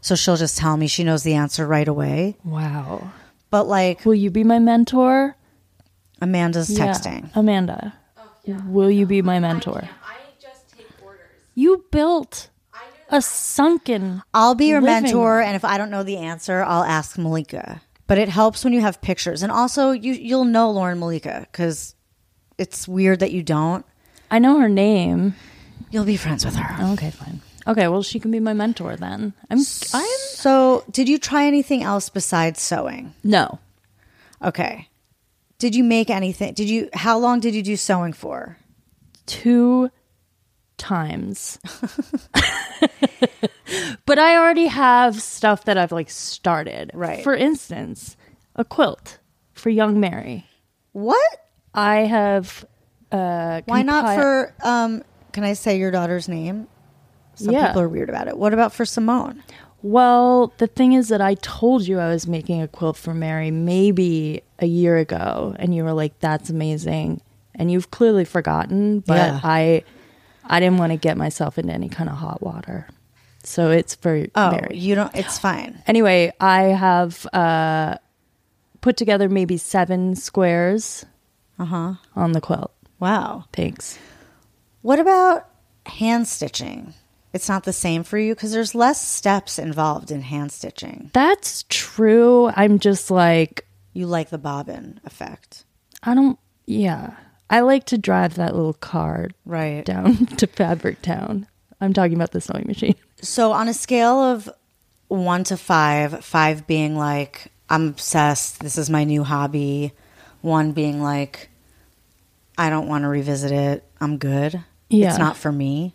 so 0.00 0.14
she'll 0.14 0.36
just 0.36 0.56
tell 0.56 0.76
me 0.76 0.86
she 0.86 1.04
knows 1.04 1.22
the 1.22 1.34
answer 1.34 1.66
right 1.66 1.86
away. 1.88 2.36
Wow. 2.44 3.10
But 3.50 3.64
like 3.68 4.04
Will 4.06 4.14
you 4.14 4.30
be 4.30 4.44
my 4.44 4.58
mentor? 4.58 5.36
Amanda's 6.20 6.70
Yeah. 6.70 6.86
texting. 6.86 7.30
Amanda. 7.34 7.94
Oh, 8.16 8.62
Will 8.66 8.90
you 8.90 9.04
be 9.06 9.20
my 9.22 9.38
mentor? 9.40 9.82
I 10.04 10.14
just 10.40 10.70
take 10.76 10.86
orders. 11.04 11.20
You 11.54 11.84
built 11.90 12.48
a 13.10 13.20
sunken. 13.20 14.22
I'll 14.32 14.54
be 14.54 14.66
your 14.68 14.80
living 14.80 15.02
mentor, 15.02 15.38
room. 15.38 15.46
and 15.48 15.56
if 15.56 15.64
I 15.66 15.76
don't 15.76 15.90
know 15.90 16.02
the 16.02 16.16
answer, 16.16 16.62
I'll 16.62 16.84
ask 16.84 17.18
Malika. 17.18 17.82
But 18.12 18.18
it 18.18 18.28
helps 18.28 18.62
when 18.62 18.74
you 18.74 18.82
have 18.82 19.00
pictures, 19.00 19.42
and 19.42 19.50
also 19.50 19.92
you 19.92 20.12
you'll 20.12 20.44
know 20.44 20.70
Lauren 20.70 20.98
Malika 20.98 21.48
because 21.50 21.94
it's 22.58 22.86
weird 22.86 23.20
that 23.20 23.32
you 23.32 23.42
don't. 23.42 23.86
I 24.30 24.38
know 24.38 24.58
her 24.58 24.68
name. 24.68 25.34
You'll 25.90 26.04
be 26.04 26.18
friends 26.18 26.44
with 26.44 26.54
her. 26.56 26.92
Okay, 26.92 27.10
fine. 27.10 27.40
Okay, 27.66 27.88
well, 27.88 28.02
she 28.02 28.20
can 28.20 28.30
be 28.30 28.38
my 28.38 28.52
mentor 28.52 28.96
then. 28.96 29.32
I'm. 29.48 29.60
I'm. 29.94 30.18
So, 30.34 30.84
did 30.90 31.08
you 31.08 31.16
try 31.16 31.46
anything 31.46 31.82
else 31.82 32.10
besides 32.10 32.60
sewing? 32.60 33.14
No. 33.24 33.60
Okay. 34.44 34.90
Did 35.56 35.74
you 35.74 35.82
make 35.82 36.10
anything? 36.10 36.52
Did 36.52 36.68
you? 36.68 36.90
How 36.92 37.16
long 37.16 37.40
did 37.40 37.54
you 37.54 37.62
do 37.62 37.76
sewing 37.76 38.12
for? 38.12 38.58
two 39.24 39.90
times. 40.82 41.58
but 44.06 44.18
I 44.18 44.36
already 44.36 44.66
have 44.66 45.20
stuff 45.20 45.64
that 45.64 45.78
I've 45.78 45.92
like 45.92 46.10
started. 46.10 46.90
Right. 46.94 47.22
For 47.22 47.34
instance, 47.34 48.16
a 48.56 48.64
quilt 48.64 49.18
for 49.52 49.70
young 49.70 50.00
Mary. 50.00 50.46
What? 50.92 51.46
I 51.74 52.00
have 52.00 52.64
uh 53.10 53.62
Why 53.66 53.82
not 53.82 54.14
for? 54.16 54.54
Um, 54.62 55.02
can 55.32 55.44
I 55.44 55.54
say 55.54 55.78
your 55.78 55.90
daughter's 55.90 56.28
name? 56.28 56.66
Some 57.34 57.54
Yeah. 57.54 57.68
people 57.68 57.82
are 57.82 57.88
weird 57.88 58.08
about 58.10 58.28
it. 58.28 58.36
What 58.36 58.52
about 58.52 58.72
for 58.72 58.84
Simone? 58.84 59.42
Well, 59.84 60.52
the 60.58 60.66
thing 60.68 60.92
is 60.92 61.08
that 61.08 61.20
I 61.20 61.34
told 61.34 61.88
you 61.88 61.98
I 61.98 62.08
was 62.10 62.26
making 62.28 62.62
a 62.62 62.68
quilt 62.68 62.96
for 62.96 63.14
Mary 63.14 63.50
maybe 63.50 64.42
a 64.60 64.66
year 64.66 64.96
ago 64.98 65.56
and 65.58 65.74
you 65.74 65.82
were 65.82 65.92
like 65.92 66.18
that's 66.20 66.50
amazing 66.50 67.20
and 67.54 67.70
you've 67.70 67.90
clearly 67.90 68.24
forgotten, 68.24 69.00
but 69.00 69.14
Yeah. 69.16 69.40
I 69.42 69.84
I 70.44 70.60
didn't 70.60 70.78
want 70.78 70.92
to 70.92 70.96
get 70.98 71.16
myself 71.16 71.58
into 71.58 71.72
any 71.72 71.88
kind 71.88 72.08
of 72.10 72.16
hot 72.16 72.42
water. 72.42 72.88
So 73.44 73.70
it's 73.70 73.94
for 73.94 74.26
Oh, 74.34 74.50
Mary. 74.52 74.76
you 74.78 74.94
don't. 74.94 75.14
It's 75.16 75.38
fine. 75.38 75.82
anyway, 75.86 76.32
I 76.40 76.62
have 76.64 77.26
uh, 77.32 77.96
put 78.80 78.96
together 78.96 79.28
maybe 79.28 79.56
seven 79.56 80.14
squares 80.16 81.04
Uh 81.58 81.64
huh. 81.64 81.94
on 82.14 82.32
the 82.32 82.40
quilt. 82.40 82.72
Wow. 83.00 83.44
Thanks. 83.52 83.98
What 84.82 84.98
about 85.00 85.48
hand 85.86 86.28
stitching? 86.28 86.94
It's 87.32 87.48
not 87.48 87.64
the 87.64 87.72
same 87.72 88.02
for 88.04 88.18
you 88.18 88.34
because 88.34 88.52
there's 88.52 88.74
less 88.74 89.00
steps 89.04 89.58
involved 89.58 90.10
in 90.10 90.20
hand 90.20 90.52
stitching. 90.52 91.10
That's 91.14 91.64
true. 91.68 92.50
I'm 92.54 92.78
just 92.78 93.10
like, 93.10 93.66
You 93.92 94.06
like 94.06 94.28
the 94.30 94.38
bobbin 94.38 95.00
effect, 95.04 95.64
I 96.02 96.14
don't, 96.14 96.38
yeah. 96.66 97.14
I 97.52 97.60
like 97.60 97.84
to 97.86 97.98
drive 97.98 98.36
that 98.36 98.56
little 98.56 98.72
car 98.72 99.28
right? 99.44 99.84
down 99.84 100.26
to 100.38 100.46
Fabric 100.46 101.02
Town. 101.02 101.46
I'm 101.82 101.92
talking 101.92 102.14
about 102.14 102.30
the 102.30 102.40
sewing 102.40 102.64
machine. 102.66 102.94
So, 103.20 103.52
on 103.52 103.68
a 103.68 103.74
scale 103.74 104.18
of 104.18 104.48
one 105.08 105.44
to 105.44 105.58
five, 105.58 106.24
five 106.24 106.66
being 106.66 106.96
like, 106.96 107.52
I'm 107.68 107.88
obsessed, 107.88 108.60
this 108.60 108.78
is 108.78 108.88
my 108.88 109.04
new 109.04 109.22
hobby, 109.22 109.92
one 110.40 110.72
being 110.72 111.02
like, 111.02 111.50
I 112.56 112.70
don't 112.70 112.88
want 112.88 113.02
to 113.02 113.08
revisit 113.08 113.52
it, 113.52 113.84
I'm 114.00 114.16
good. 114.16 114.64
Yeah. 114.88 115.10
It's 115.10 115.18
not 115.18 115.36
for 115.36 115.52
me. 115.52 115.94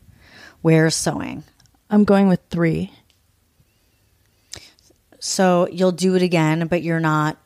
Where's 0.62 0.96
sewing? 0.96 1.44
I'm 1.90 2.04
going 2.04 2.28
with 2.28 2.42
three. 2.52 2.94
So, 5.20 5.68
you'll 5.72 5.92
do 5.92 6.14
it 6.14 6.22
again, 6.22 6.68
but 6.68 6.84
you're 6.84 7.00
not 7.00 7.38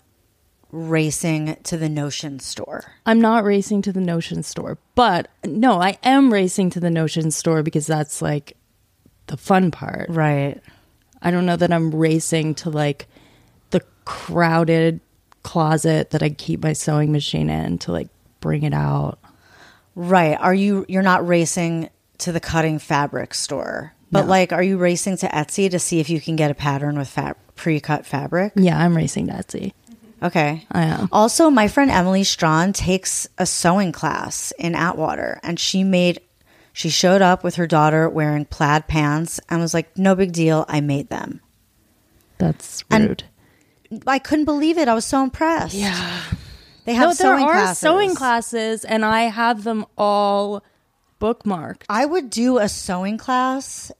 racing 0.71 1.57
to 1.63 1.77
the 1.77 1.89
Notion 1.89 2.39
store. 2.39 2.84
I'm 3.05 3.19
not 3.21 3.43
racing 3.43 3.81
to 3.84 3.91
the 3.93 4.01
Notion 4.01 4.43
store, 4.43 4.77
but 4.95 5.29
no, 5.45 5.81
I 5.81 5.97
am 6.03 6.31
racing 6.31 6.69
to 6.71 6.79
the 6.79 6.89
Notion 6.89 7.31
store 7.31 7.62
because 7.63 7.88
that's 7.88 8.21
like 8.21 8.55
the 9.27 9.38
fun 9.38 9.71
part. 9.71 10.10
Right. 10.10 10.62
I 11.21 11.31
don't 11.31 11.45
know 11.45 11.55
that 11.57 11.71
I'm 11.71 11.93
racing 11.93 12.55
to 12.55 12.69
like 12.69 13.07
the 13.69 13.81
crowded 14.05 14.99
closet 15.43 16.12
that 16.12 16.23
I 16.23 16.29
keep 16.29 16.63
my 16.63 16.73
sewing 16.73 17.12
machine 17.12 17.49
in 17.49 17.77
to 17.79 17.91
like 17.91 18.07
bring 18.39 18.63
it 18.63 18.73
out. 18.73 19.19
Right. 19.95 20.38
Are 20.39 20.53
you 20.53 20.86
you're 20.88 21.01
not 21.03 21.27
racing 21.27 21.89
to 22.19 22.31
the 22.31 22.39
cutting 22.39 22.79
fabric 22.79 23.34
store. 23.34 23.93
But 24.12 24.23
No. 24.23 24.27
like 24.29 24.51
are 24.53 24.63
you 24.63 24.77
racing 24.77 25.17
to 25.17 25.27
Etsy 25.27 25.69
to 25.71 25.79
see 25.79 25.99
if 25.99 26.10
you 26.10 26.19
can 26.21 26.36
get 26.36 26.51
a 26.51 26.55
pattern 26.55 26.97
with 26.97 27.07
fab- 27.10 27.38
pre-cut 27.55 28.05
fabric? 28.05 28.53
Yeah, 28.55 28.77
I'm 28.77 28.95
racing 28.95 29.27
to 29.27 29.34
Etsy. 29.34 29.73
Okay. 30.23 30.65
I 30.71 30.84
am. 30.84 31.10
Also, 31.12 31.49
my 31.49 31.67
friend 31.67 31.89
Emily 31.89 32.23
Strawn 32.23 32.73
takes 32.73 33.27
a 33.38 33.45
sewing 33.45 33.91
class 33.91 34.53
in 34.60 34.75
Atwater 34.75 35.39
and 35.43 35.60
she 35.60 35.84
made 35.84 36.19
she 36.73 36.89
showed 36.89 37.21
up 37.21 37.43
with 37.43 37.55
her 37.55 37.67
daughter 37.67 38.07
wearing 38.07 38.45
plaid 38.45 38.88
pants 38.88 39.39
and 39.49 39.60
was 39.62 39.73
like, 39.73 39.97
"No 39.97 40.15
big 40.15 40.31
deal, 40.31 40.63
I 40.69 40.79
made 40.79 41.10
them." 41.10 41.41
That's 42.38 42.84
And- 42.89 43.07
rude. 43.10 43.23
I 44.07 44.19
couldn't 44.19 44.45
believe 44.45 44.77
it. 44.77 44.88
I 44.88 44.93
was 44.93 45.03
so 45.05 45.21
impressed. 45.23 45.73
yeah. 45.73 46.21
They 46.86 46.93
have 46.93 47.10
No, 47.10 47.13
there 47.13 47.36
sewing 47.36 47.43
are 47.45 47.51
classes. 47.53 47.77
sewing 47.79 48.15
classes 48.15 48.86
and 48.86 49.03
I 49.05 49.23
have 49.23 49.63
them 49.65 49.86
all 49.97 50.63
bookmarked. 51.19 51.84
I 51.89 52.05
would 52.05 52.29
do 52.29 52.57
a 52.57 52.69
sewing 52.69 53.17
class 53.17 53.91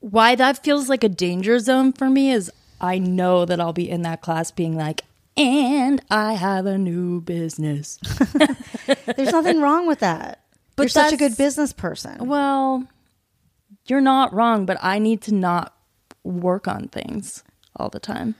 Why 0.00 0.34
that 0.34 0.62
feels 0.62 0.88
like 0.88 1.02
a 1.04 1.08
danger 1.08 1.58
zone 1.58 1.92
for 1.92 2.10
me 2.10 2.30
is 2.30 2.50
I 2.80 2.98
know 2.98 3.44
that 3.46 3.60
I'll 3.60 3.72
be 3.72 3.88
in 3.88 4.02
that 4.02 4.20
class 4.20 4.50
being 4.50 4.76
like, 4.76 5.02
and 5.36 6.00
I 6.10 6.34
have 6.34 6.66
a 6.66 6.78
new 6.78 7.20
business. 7.20 7.96
There's 9.16 9.32
nothing 9.32 9.60
wrong 9.60 9.86
with 9.86 10.00
that. 10.00 10.42
But 10.76 10.84
You're 10.84 10.88
such 10.90 11.12
a 11.12 11.16
good 11.16 11.36
business 11.36 11.72
person. 11.72 12.26
Well, 12.26 12.86
you're 13.86 14.00
not 14.00 14.32
wrong, 14.34 14.66
but 14.66 14.76
I 14.82 14.98
need 14.98 15.22
to 15.22 15.34
not 15.34 15.74
work 16.22 16.68
on 16.68 16.88
things 16.88 17.42
all 17.76 17.88
the 17.88 18.00
time. 18.00 18.34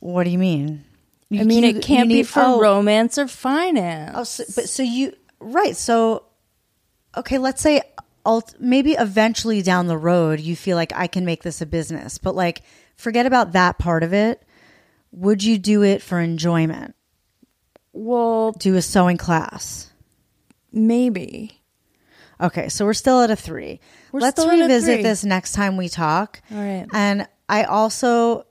What 0.00 0.24
do 0.24 0.30
you 0.30 0.38
mean? 0.38 0.84
I 1.32 1.44
mean, 1.44 1.62
you- 1.64 1.70
it 1.70 1.82
can't 1.82 2.08
you 2.08 2.08
be 2.08 2.14
need- 2.20 2.28
for 2.28 2.40
oh, 2.42 2.60
romance 2.60 3.16
or 3.18 3.26
finance. 3.28 4.12
Oh, 4.14 4.24
so, 4.24 4.44
but 4.54 4.68
so 4.68 4.82
you 4.82 5.14
right? 5.40 5.76
So 5.76 6.24
okay, 7.16 7.38
let's 7.38 7.62
say 7.62 7.80
ult- 8.26 8.54
maybe 8.60 8.92
eventually 8.92 9.62
down 9.62 9.86
the 9.86 9.96
road 9.96 10.40
you 10.40 10.54
feel 10.56 10.76
like 10.76 10.92
I 10.94 11.06
can 11.06 11.24
make 11.24 11.42
this 11.42 11.60
a 11.62 11.66
business, 11.66 12.18
but 12.18 12.34
like 12.34 12.62
forget 12.96 13.26
about 13.26 13.52
that 13.52 13.78
part 13.78 14.02
of 14.02 14.12
it. 14.12 14.42
Would 15.12 15.44
you 15.44 15.58
do 15.58 15.82
it 15.82 16.02
for 16.02 16.20
enjoyment? 16.20 16.94
well, 17.94 18.52
Do 18.52 18.76
a 18.76 18.82
sewing 18.82 19.18
class? 19.18 19.92
maybe. 20.72 21.60
Okay, 22.40 22.68
so 22.70 22.84
we're 22.86 22.94
still 22.94 23.20
at 23.20 23.30
a 23.30 23.36
three. 23.36 23.78
We're 24.10 24.20
Let's 24.20 24.44
revisit 24.44 24.94
three. 24.96 25.02
this 25.02 25.22
next 25.22 25.52
time 25.52 25.76
we 25.76 25.88
talk. 25.88 26.40
All 26.50 26.56
right. 26.58 26.86
And 26.92 27.28
I 27.48 27.64
also, 27.64 28.46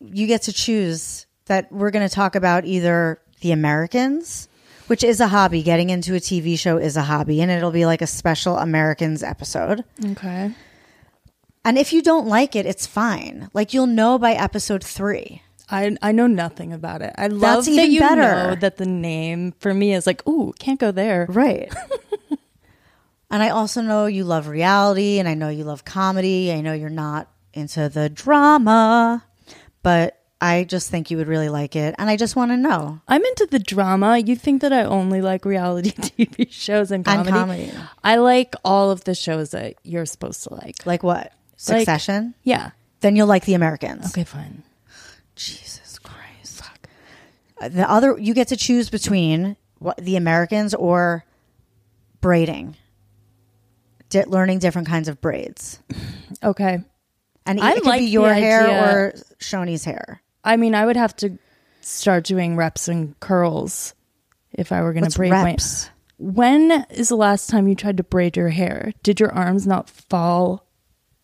you 0.00 0.26
get 0.26 0.42
to 0.42 0.52
choose 0.52 1.26
that 1.46 1.72
we're 1.72 1.90
going 1.90 2.06
to 2.06 2.14
talk 2.14 2.36
about 2.36 2.66
either 2.66 3.20
the 3.40 3.52
Americans 3.52 4.48
which 4.86 5.02
is 5.02 5.20
a 5.20 5.28
hobby. 5.28 5.62
Getting 5.62 5.90
into 5.90 6.14
a 6.14 6.20
TV 6.20 6.58
show 6.58 6.76
is 6.76 6.96
a 6.96 7.02
hobby, 7.02 7.40
and 7.40 7.50
it'll 7.50 7.70
be 7.70 7.86
like 7.86 8.02
a 8.02 8.06
special 8.06 8.58
Americans 8.58 9.22
episode. 9.22 9.84
Okay. 10.04 10.52
And 11.64 11.78
if 11.78 11.92
you 11.92 12.02
don't 12.02 12.26
like 12.26 12.54
it, 12.54 12.66
it's 12.66 12.86
fine. 12.86 13.48
Like 13.54 13.72
you'll 13.72 13.86
know 13.86 14.18
by 14.18 14.32
episode 14.32 14.84
three. 14.84 15.42
I 15.70 15.96
I 16.02 16.12
know 16.12 16.26
nothing 16.26 16.72
about 16.72 17.02
it. 17.02 17.12
I 17.16 17.28
love 17.28 17.64
that 17.64 17.70
even 17.70 17.92
you 17.92 18.00
better. 18.00 18.20
know 18.20 18.54
that 18.56 18.76
the 18.76 18.86
name 18.86 19.52
for 19.58 19.72
me 19.72 19.94
is 19.94 20.06
like, 20.06 20.26
ooh, 20.28 20.52
can't 20.58 20.78
go 20.80 20.90
there. 20.92 21.26
Right. 21.28 21.72
and 23.30 23.42
I 23.42 23.48
also 23.50 23.80
know 23.80 24.06
you 24.06 24.24
love 24.24 24.46
reality 24.48 25.18
and 25.18 25.28
I 25.28 25.34
know 25.34 25.48
you 25.48 25.64
love 25.64 25.84
comedy. 25.84 26.52
I 26.52 26.60
know 26.60 26.72
you're 26.72 26.90
not 26.90 27.28
into 27.52 27.88
the 27.88 28.08
drama, 28.08 29.24
but 29.82 30.20
I 30.40 30.64
just 30.64 30.90
think 30.90 31.10
you 31.10 31.16
would 31.16 31.28
really 31.28 31.48
like 31.48 31.74
it. 31.74 31.94
And 31.98 32.10
I 32.10 32.16
just 32.16 32.36
want 32.36 32.50
to 32.50 32.56
know. 32.56 33.00
I'm 33.08 33.24
into 33.24 33.46
the 33.50 33.58
drama. 33.58 34.18
You 34.18 34.36
think 34.36 34.60
that 34.62 34.72
I 34.72 34.84
only 34.84 35.22
like 35.22 35.44
reality 35.46 35.90
TV 35.92 36.50
shows 36.52 36.90
and 36.90 37.06
And 37.08 37.26
comedy? 37.26 37.68
comedy. 37.70 37.72
I 38.02 38.16
like 38.16 38.54
all 38.64 38.90
of 38.90 39.04
the 39.04 39.14
shows 39.14 39.52
that 39.52 39.76
you're 39.82 40.04
supposed 40.06 40.42
to 40.44 40.54
like. 40.54 40.84
Like 40.84 41.02
what? 41.02 41.32
Succession? 41.56 42.34
Yeah. 42.42 42.70
then 43.00 43.16
you'll 43.16 43.26
like 43.28 43.46
the 43.46 43.54
Americans. 43.54 44.06
Okay, 44.08 44.24
fine. 44.24 44.62
Jesus 45.36 45.98
Christ. 45.98 46.62
Uh, 47.60 47.68
The 47.68 47.90
other, 47.90 48.16
you 48.18 48.34
get 48.34 48.48
to 48.48 48.56
choose 48.56 48.90
between 48.90 49.56
what, 49.78 49.96
the 49.98 50.16
Americans 50.16 50.74
or 50.74 51.24
braiding, 52.20 52.76
Di- 54.10 54.24
learning 54.24 54.58
different 54.60 54.88
kinds 54.88 55.08
of 55.08 55.20
braids. 55.20 55.78
Okay. 56.42 56.78
And 57.46 57.60
I 57.60 57.70
it 57.72 57.74
could 57.76 57.84
like 57.86 58.00
be 58.00 58.06
the 58.06 58.12
your 58.12 58.32
hair 58.32 58.62
idea- 58.64 58.94
or 58.94 59.12
Shoney's 59.40 59.84
hair. 59.84 60.22
I 60.42 60.56
mean, 60.56 60.74
I 60.74 60.84
would 60.86 60.96
have 60.96 61.14
to 61.16 61.38
start 61.80 62.24
doing 62.24 62.56
reps 62.56 62.88
and 62.88 63.18
curls 63.20 63.94
if 64.52 64.72
I 64.72 64.82
were 64.82 64.92
going 64.92 65.02
What's 65.02 65.14
to 65.14 65.18
braid 65.18 65.32
reps? 65.32 65.86
my. 65.86 65.90
When 66.16 66.70
is 66.90 67.08
the 67.08 67.16
last 67.16 67.50
time 67.50 67.66
you 67.68 67.74
tried 67.74 67.96
to 67.98 68.02
braid 68.04 68.36
your 68.36 68.48
hair? 68.50 68.92
Did 69.02 69.20
your 69.20 69.32
arms 69.32 69.66
not 69.66 69.90
fall 69.90 70.64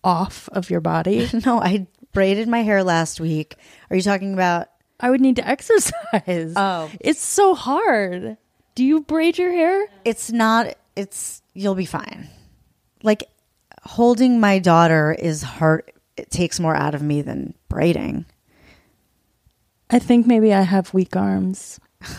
off 0.03 0.49
of 0.53 0.68
your 0.68 0.81
body? 0.81 1.29
No, 1.46 1.61
I 1.61 1.87
braided 2.12 2.49
my 2.49 2.62
hair 2.62 2.83
last 2.85 3.20
week. 3.20 3.57
Are 3.90 3.96
you 3.96 4.03
talking 4.03 4.33
about? 4.35 4.68
I 4.99 5.11
would 5.11 5.20
need 5.20 5.37
to 5.37 5.46
exercise. 5.49 6.53
Oh. 6.57 6.90
it's 7.01 7.23
so 7.23 7.55
hard. 7.55 8.37
Do 8.75 8.85
you 8.85 9.01
braid 9.01 9.38
your 9.38 9.53
hair? 9.53 9.87
It's 10.05 10.31
not. 10.31 10.75
It's 10.96 11.42
you'll 11.55 11.75
be 11.75 11.87
fine. 11.87 12.29
Like 13.03 13.25
holding 13.83 14.40
my 14.40 14.59
daughter 14.59 15.12
is 15.18 15.42
hard. 15.42 15.90
It 16.16 16.31
takes 16.31 16.61
more 16.61 16.77
out 16.77 16.94
of 16.94 17.03
me 17.03 17.23
than 17.23 17.55
braiding. 17.68 18.27
I 19.88 19.99
think 19.99 20.27
maybe 20.27 20.53
I 20.55 20.62
have 20.62 20.94
weak 20.94 21.16
arms. 21.16 21.81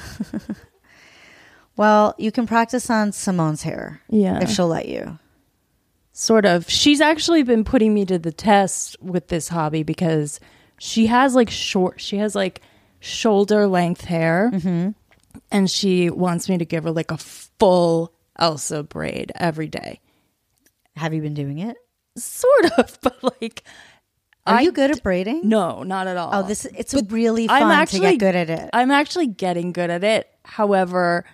Well, 1.77 2.15
you 2.17 2.32
can 2.32 2.47
practice 2.47 2.89
on 2.89 3.12
Simone's 3.12 3.63
hair. 3.63 4.01
Yeah. 4.10 4.39
if 4.41 4.49
she'll 4.49 4.67
let 4.67 4.88
you. 4.88 5.17
Sort 6.13 6.45
of. 6.45 6.69
She's 6.69 7.02
actually 7.02 7.43
been 7.43 7.63
putting 7.63 7.93
me 7.93 8.06
to 8.06 8.19
the 8.19 8.32
test 8.32 9.02
with 9.02 9.28
this 9.28 9.47
hobby 9.47 9.84
because 9.84 10.39
she 10.78 11.08
has 11.08 11.36
like 11.36 11.50
short, 11.50 12.02
she 12.02 12.17
has 12.17 12.36
like 12.36 12.62
shoulder 13.00 13.67
length 13.67 14.06
hair. 14.06 14.52
Mm-hmm. 14.54 14.89
And 15.50 15.71
she 15.71 16.10
wants 16.10 16.50
me 16.50 16.58
to 16.58 16.65
give 16.65 16.84
her 16.84 16.91
like 16.91 17.12
a 17.12 17.17
full 17.17 18.13
Elsa 18.38 18.84
braid 18.84 19.32
every 19.36 19.67
day. 19.67 20.02
Have 20.95 21.13
you 21.13 21.21
been 21.21 21.34
doing 21.34 21.60
it? 21.60 21.78
Sort 22.17 22.78
of, 22.78 23.00
but 23.04 23.41
like. 23.41 23.63
Are 24.45 24.56
I 24.56 24.62
you 24.62 24.71
good 24.71 24.89
at 24.89 25.04
braiding? 25.04 25.47
No, 25.47 25.84
not 25.84 26.08
at 26.08 26.17
all. 26.17 26.32
Oh, 26.34 26.43
this 26.43 26.65
it's 26.65 26.95
really 27.10 27.47
fun 27.47 27.88
to 27.88 28.00
get 28.00 28.17
good 28.17 28.36
at 28.36 28.50
it. 28.50 28.69
I'm 28.74 28.89
actually 28.89 29.28
getting 29.28 29.71
good 29.71 29.91
at 29.91 30.04
it. 30.04 30.28
However, 30.43 31.26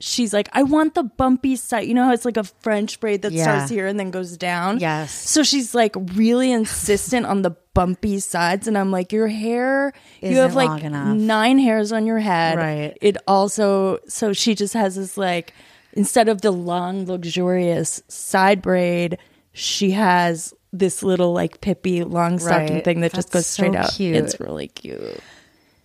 she's 0.00 0.32
like, 0.32 0.48
I 0.52 0.62
want 0.62 0.94
the 0.94 1.02
bumpy 1.02 1.56
side. 1.56 1.86
You 1.88 1.94
know 1.94 2.04
how 2.04 2.12
it's 2.12 2.24
like 2.24 2.36
a 2.36 2.44
French 2.44 3.00
braid 3.00 3.22
that 3.22 3.32
Yeah. 3.32 3.42
starts 3.42 3.70
here 3.70 3.86
and 3.86 3.98
then 3.98 4.10
goes 4.10 4.36
down? 4.36 4.78
Yes. 4.78 5.12
So 5.12 5.42
she's 5.42 5.74
like 5.74 5.94
really 6.14 6.52
insistent 6.52 7.26
on 7.26 7.42
the 7.42 7.50
bumpy 7.74 8.20
sides. 8.20 8.68
And 8.68 8.78
I'm 8.78 8.90
like, 8.90 9.12
your 9.12 9.26
hair, 9.28 9.92
you 10.20 10.30
Isn't 10.30 10.42
have 10.42 10.54
like 10.54 10.82
nine 10.84 11.58
hairs 11.58 11.92
on 11.92 12.06
your 12.06 12.18
head. 12.20 12.56
Right. 12.58 12.96
It 13.00 13.16
also, 13.26 13.98
so 14.08 14.32
she 14.32 14.54
just 14.54 14.74
has 14.74 14.94
this 14.96 15.16
like, 15.16 15.52
instead 15.94 16.28
of 16.28 16.42
the 16.42 16.50
long, 16.52 17.06
luxurious 17.06 18.00
side 18.08 18.62
braid, 18.62 19.18
she 19.52 19.90
has 19.92 20.54
this 20.72 21.02
little 21.02 21.32
like 21.32 21.60
Pippi 21.60 22.00
Longstocking 22.04 22.70
Right. 22.70 22.84
thing 22.84 23.00
that 23.00 23.14
just 23.14 23.32
goes 23.32 23.46
straight 23.46 23.72
so 23.72 23.78
out. 23.78 23.90
cute. 23.94 24.14
It's 24.16 24.38
really 24.38 24.68
cute. 24.68 25.18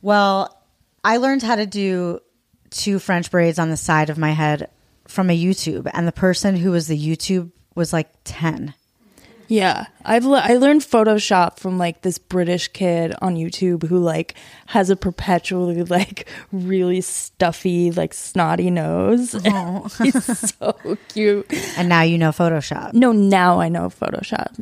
Well, 0.02 0.56
I 1.04 1.18
learned 1.18 1.42
how 1.42 1.56
to 1.56 1.66
do 1.66 2.20
two 2.74 3.00
French 3.00 3.32
braids 3.32 3.60
on 3.60 3.70
the 3.70 3.78
side 3.78 4.10
of 4.10 4.18
my 4.18 4.32
head 4.32 4.70
from 5.08 5.30
a 5.30 5.38
YouTube, 5.38 5.90
and 5.94 6.08
the 6.08 6.12
person 6.12 6.58
who 6.58 6.72
was 6.72 6.88
the 6.88 7.00
YouTube 7.00 7.52
was 7.76 7.94
like 7.94 8.10
ten. 8.24 8.74
Yeah, 9.48 9.86
I've 10.04 10.26
le- 10.26 10.42
I 10.44 10.56
learned 10.56 10.82
Photoshop 10.82 11.60
from 11.60 11.78
like 11.78 12.02
this 12.02 12.18
British 12.18 12.70
kid 12.70 13.14
on 13.22 13.36
YouTube 13.36 13.84
who 13.84 14.00
like 14.00 14.36
has 14.68 14.90
a 14.90 14.96
perpetually 14.96 15.84
like 15.84 16.28
really 16.52 17.02
stuffy 17.02 17.92
like 17.92 18.14
snotty 18.14 18.72
nose. 18.72 19.36
Oh. 19.46 19.90
He's 20.02 20.56
so 20.56 20.98
cute. 21.10 21.54
And 21.78 21.90
now 21.90 22.02
you 22.02 22.18
know 22.18 22.32
Photoshop. 22.32 22.94
No, 22.94 23.12
now 23.12 23.60
I 23.60 23.70
know 23.70 23.90
Photoshop. 23.90 24.60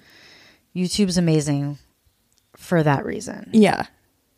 YouTube's 0.76 1.18
amazing 1.18 1.78
for 2.56 2.84
that 2.84 3.06
reason. 3.06 3.50
Yeah. 3.54 3.86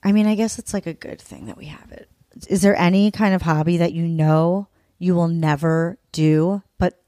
I 0.04 0.12
mean, 0.12 0.28
I 0.28 0.36
guess 0.36 0.60
it's 0.60 0.74
like 0.74 0.86
a 0.86 0.94
good 0.94 1.22
thing 1.22 1.48
that 1.48 1.58
we 1.58 1.66
have 1.66 1.92
it. 1.92 2.10
Is 2.48 2.62
there 2.62 2.76
any 2.76 3.12
kind 3.12 3.34
of 3.36 3.41
hobby 3.43 3.78
that 3.78 3.93
you 3.93 4.08
know 4.08 4.67
you 5.00 5.15
will 5.15 5.28
never 5.28 5.98
do, 6.12 6.62
but 6.78 7.00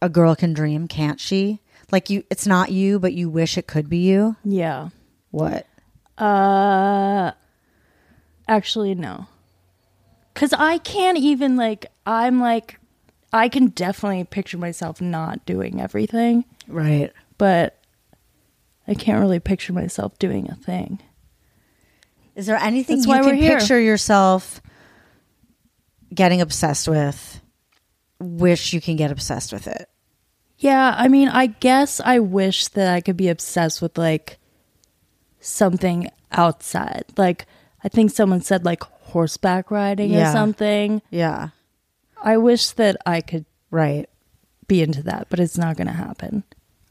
a 0.00 0.08
girl 0.08 0.34
can 0.34 0.52
dream, 0.52 0.88
can't 0.88 1.20
she? 1.20 1.60
Like 1.90 2.08
you, 2.10 2.24
it's 2.30 2.46
not 2.46 2.72
you, 2.72 2.98
but 2.98 3.12
you 3.12 3.28
wish 3.28 3.58
it 3.58 3.66
could 3.66 3.88
be 3.88 3.98
you. 3.98 4.36
Yeah. 4.44 4.88
What? 5.30 5.66
Uh 6.18 7.32
actually 8.48 8.94
no. 8.94 9.26
Cuz 10.34 10.52
I 10.52 10.78
can't 10.78 11.18
even 11.18 11.56
like 11.56 11.86
I'm 12.06 12.40
like 12.40 12.78
I 13.32 13.48
can 13.48 13.68
definitely 13.68 14.24
picture 14.24 14.58
myself 14.58 15.00
not 15.00 15.44
doing 15.46 15.80
everything, 15.80 16.44
Right. 16.68 17.12
but 17.38 17.78
I 18.86 18.94
can't 18.94 19.20
really 19.20 19.40
picture 19.40 19.72
myself 19.72 20.18
doing 20.18 20.50
a 20.50 20.54
thing. 20.54 21.00
Is 22.34 22.46
there 22.46 22.56
anything 22.56 22.96
That's 23.02 23.06
you 23.06 23.22
can 23.32 23.38
picture 23.38 23.78
yourself 23.80 24.60
getting 26.14 26.40
obsessed 26.40 26.88
with? 26.88 27.40
Wish 28.18 28.72
you 28.72 28.80
can 28.80 28.96
get 28.96 29.10
obsessed 29.10 29.52
with 29.52 29.66
it. 29.66 29.88
Yeah, 30.58 30.94
I 30.96 31.08
mean, 31.08 31.28
I 31.28 31.46
guess 31.46 32.00
I 32.00 32.20
wish 32.20 32.68
that 32.68 32.94
I 32.94 33.00
could 33.00 33.16
be 33.16 33.28
obsessed 33.28 33.82
with 33.82 33.98
like 33.98 34.38
something 35.40 36.08
outside. 36.30 37.04
Like 37.16 37.46
I 37.84 37.88
think 37.88 38.10
someone 38.12 38.40
said 38.42 38.64
like 38.64 38.82
horseback 38.82 39.70
riding 39.70 40.14
or 40.16 40.30
something. 40.32 41.02
Yeah. 41.10 41.48
I 42.22 42.36
wish 42.36 42.70
that 42.72 42.96
I 43.04 43.20
could 43.20 43.44
Right. 43.70 44.08
be 44.68 44.82
into 44.82 45.02
that, 45.04 45.26
but 45.30 45.40
it's 45.40 45.58
not 45.58 45.76
going 45.76 45.86
to 45.88 45.92
happen. 45.92 46.44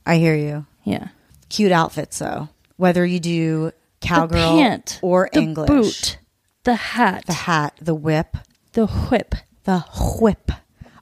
I 0.05 0.17
hear 0.17 0.35
you. 0.35 0.65
Yeah. 0.83 1.09
Cute 1.49 1.71
outfits 1.71 2.19
though. 2.19 2.49
Whether 2.75 3.05
you 3.05 3.19
do 3.19 3.71
cowgirl 4.01 4.55
the 4.57 4.61
pant, 4.61 4.99
or 5.01 5.29
the 5.31 5.39
English. 5.39 5.67
boot, 5.67 6.17
the 6.63 6.75
hat, 6.75 7.25
The 7.27 7.33
hat, 7.33 7.73
the 7.81 7.95
whip, 7.95 8.35
the 8.73 8.87
whip. 8.87 9.35
the 9.63 9.79
whip. 10.19 10.51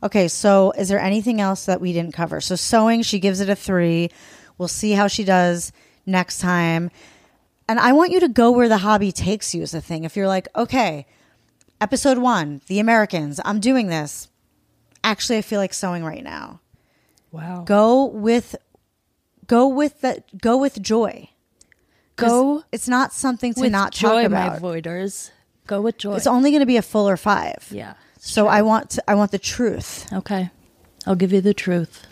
Okay, 0.04 0.28
so 0.28 0.72
is 0.78 0.88
there 0.90 1.00
anything 1.00 1.42
else 1.42 1.66
that 1.66 1.82
we 1.82 1.92
didn't 1.94 2.14
cover? 2.14 2.40
So 2.40 2.56
sewing, 2.56 3.02
she 3.02 3.20
gives 3.20 3.40
it 3.42 3.50
a 3.50 3.56
three. 3.56 4.10
We'll 4.58 4.68
see 4.70 4.92
how 4.92 5.08
she 5.08 5.24
does 5.24 5.72
next 6.06 6.40
time. 6.40 6.90
And 7.68 7.80
I 7.80 7.92
want 7.94 8.12
you 8.12 8.20
to 8.22 8.30
go 8.30 8.50
where 8.52 8.70
the 8.70 8.78
hobby 8.80 9.12
takes 9.12 9.54
you 9.54 9.62
is 9.62 9.72
the 9.72 9.82
thing. 9.82 10.04
If 10.06 10.16
you're 10.16 10.28
like, 10.28 10.48
okay, 10.56 11.06
episode 11.82 12.18
one, 12.18 12.62
the 12.68 12.80
Americans, 12.80 13.40
I'm 13.46 13.60
doing 13.60 13.88
this. 13.88 14.28
Actually, 15.04 15.38
I 15.38 15.42
feel 15.42 15.60
like 15.60 15.74
sewing 15.74 16.04
right 16.04 16.24
now. 16.24 16.62
Wow. 17.32 17.64
Go 17.66 18.06
with 18.06 18.56
go 19.48 19.68
with 19.68 20.02
the 20.02 20.24
go 20.42 20.58
with 20.58 20.82
joy. 20.82 21.30
Go 22.28 22.64
it's 22.72 22.88
not 22.88 23.13
something 23.13 23.54
to 23.54 23.62
with 23.62 23.72
not 23.72 23.92
joy, 23.92 24.24
talk 24.24 24.26
about. 24.26 24.54
my 24.54 24.60
voiders. 24.60 25.32
Go 25.67 25.82
with 25.82 25.98
joy. 25.98 26.15
It's 26.15 26.28
only 26.28 26.52
going 26.52 26.62
to 26.62 26.65
be 26.65 26.78
a 26.78 26.82
fuller 26.82 27.17
five. 27.17 27.67
yeah. 27.72 27.94
So 28.22 28.48
I 28.48 28.63
want 28.63 28.90
to, 28.92 29.04
I 29.10 29.15
want 29.15 29.32
the 29.32 29.40
truth. 29.40 30.12
Okay. 30.12 30.50
I'll 31.08 31.15
give 31.15 31.32
you 31.32 31.40
the 31.40 31.54
truth. 31.54 32.06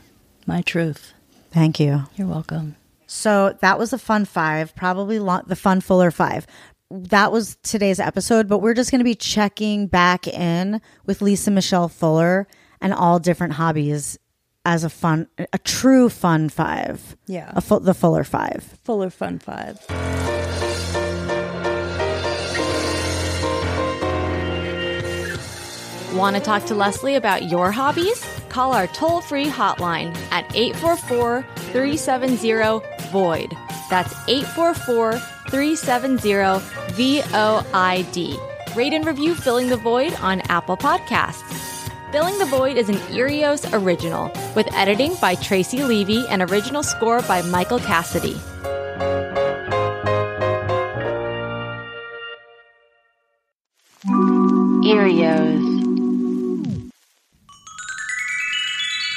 My 0.45 0.61
truth. 0.61 1.13
Thank 1.51 1.79
you. 1.81 2.03
You're 2.15 2.27
welcome. 2.27 2.77
So 3.07 3.57
that 3.61 3.77
was 3.77 3.91
a 3.91 3.97
fun 3.97 4.23
five, 4.25 4.73
probably 4.75 5.19
lo- 5.19 5.41
the 5.45 5.55
fun 5.55 5.81
fuller 5.81 6.11
five. 6.11 6.47
That 6.89 7.33
was 7.33 7.57
today's 7.63 7.99
episode, 7.99 8.47
but 8.47 8.59
we're 8.59 8.73
just 8.73 8.91
going 8.91 8.99
to 8.99 9.05
be 9.05 9.15
checking 9.15 9.87
back 9.87 10.27
in 10.27 10.79
with 11.05 11.21
Lisa 11.21 11.51
Michelle 11.51 11.89
Fuller 11.89 12.47
and 12.79 12.93
all 12.93 13.19
different 13.19 13.53
hobbies 13.53 14.17
as 14.67 14.83
a 14.83 14.89
fun, 14.89 15.27
a 15.53 15.57
true 15.57 16.09
fun 16.09 16.49
five. 16.49 17.15
Yeah. 17.25 17.51
a 17.55 17.61
fu- 17.61 17.79
the 17.79 17.93
fuller 17.93 18.25
five. 18.25 18.77
Fuller 18.83 19.09
Fun 19.09 19.39
5. 19.39 20.87
Want 26.13 26.35
to 26.35 26.41
talk 26.41 26.65
to 26.65 26.75
Leslie 26.75 27.15
about 27.15 27.43
your 27.49 27.71
hobbies? 27.71 28.25
Call 28.49 28.73
our 28.73 28.87
toll 28.87 29.21
free 29.21 29.45
hotline 29.45 30.15
at 30.31 30.43
844 30.55 31.45
370 31.71 32.37
VOID. 33.11 33.57
That's 33.89 34.13
844 34.27 35.13
370 35.49 36.33
VOID. 36.95 38.75
Rate 38.75 38.93
and 38.93 39.05
review 39.05 39.35
Filling 39.35 39.69
the 39.69 39.77
Void 39.77 40.13
on 40.15 40.41
Apple 40.49 40.77
Podcasts. 40.77 41.56
Filling 42.11 42.39
the 42.39 42.45
Void 42.45 42.77
is 42.77 42.87
an 42.87 42.95
Earios 43.11 43.67
original 43.73 44.31
with 44.55 44.73
editing 44.73 45.13
by 45.19 45.35
Tracy 45.35 45.83
Levy 45.83 46.25
and 46.29 46.41
original 46.41 46.81
score 46.81 47.21
by 47.23 47.41
Michael 47.41 47.79
Cassidy. 47.79 48.35
Earios. 54.85 55.59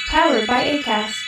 Powered 0.09 0.49
by 0.49 0.65
ACAST. 0.83 1.23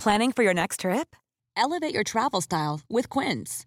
Planning 0.00 0.32
for 0.32 0.42
your 0.42 0.54
next 0.54 0.80
trip? 0.80 1.14
Elevate 1.56 1.94
your 1.94 2.02
travel 2.02 2.40
style 2.40 2.80
with 2.88 3.08
Quince. 3.08 3.66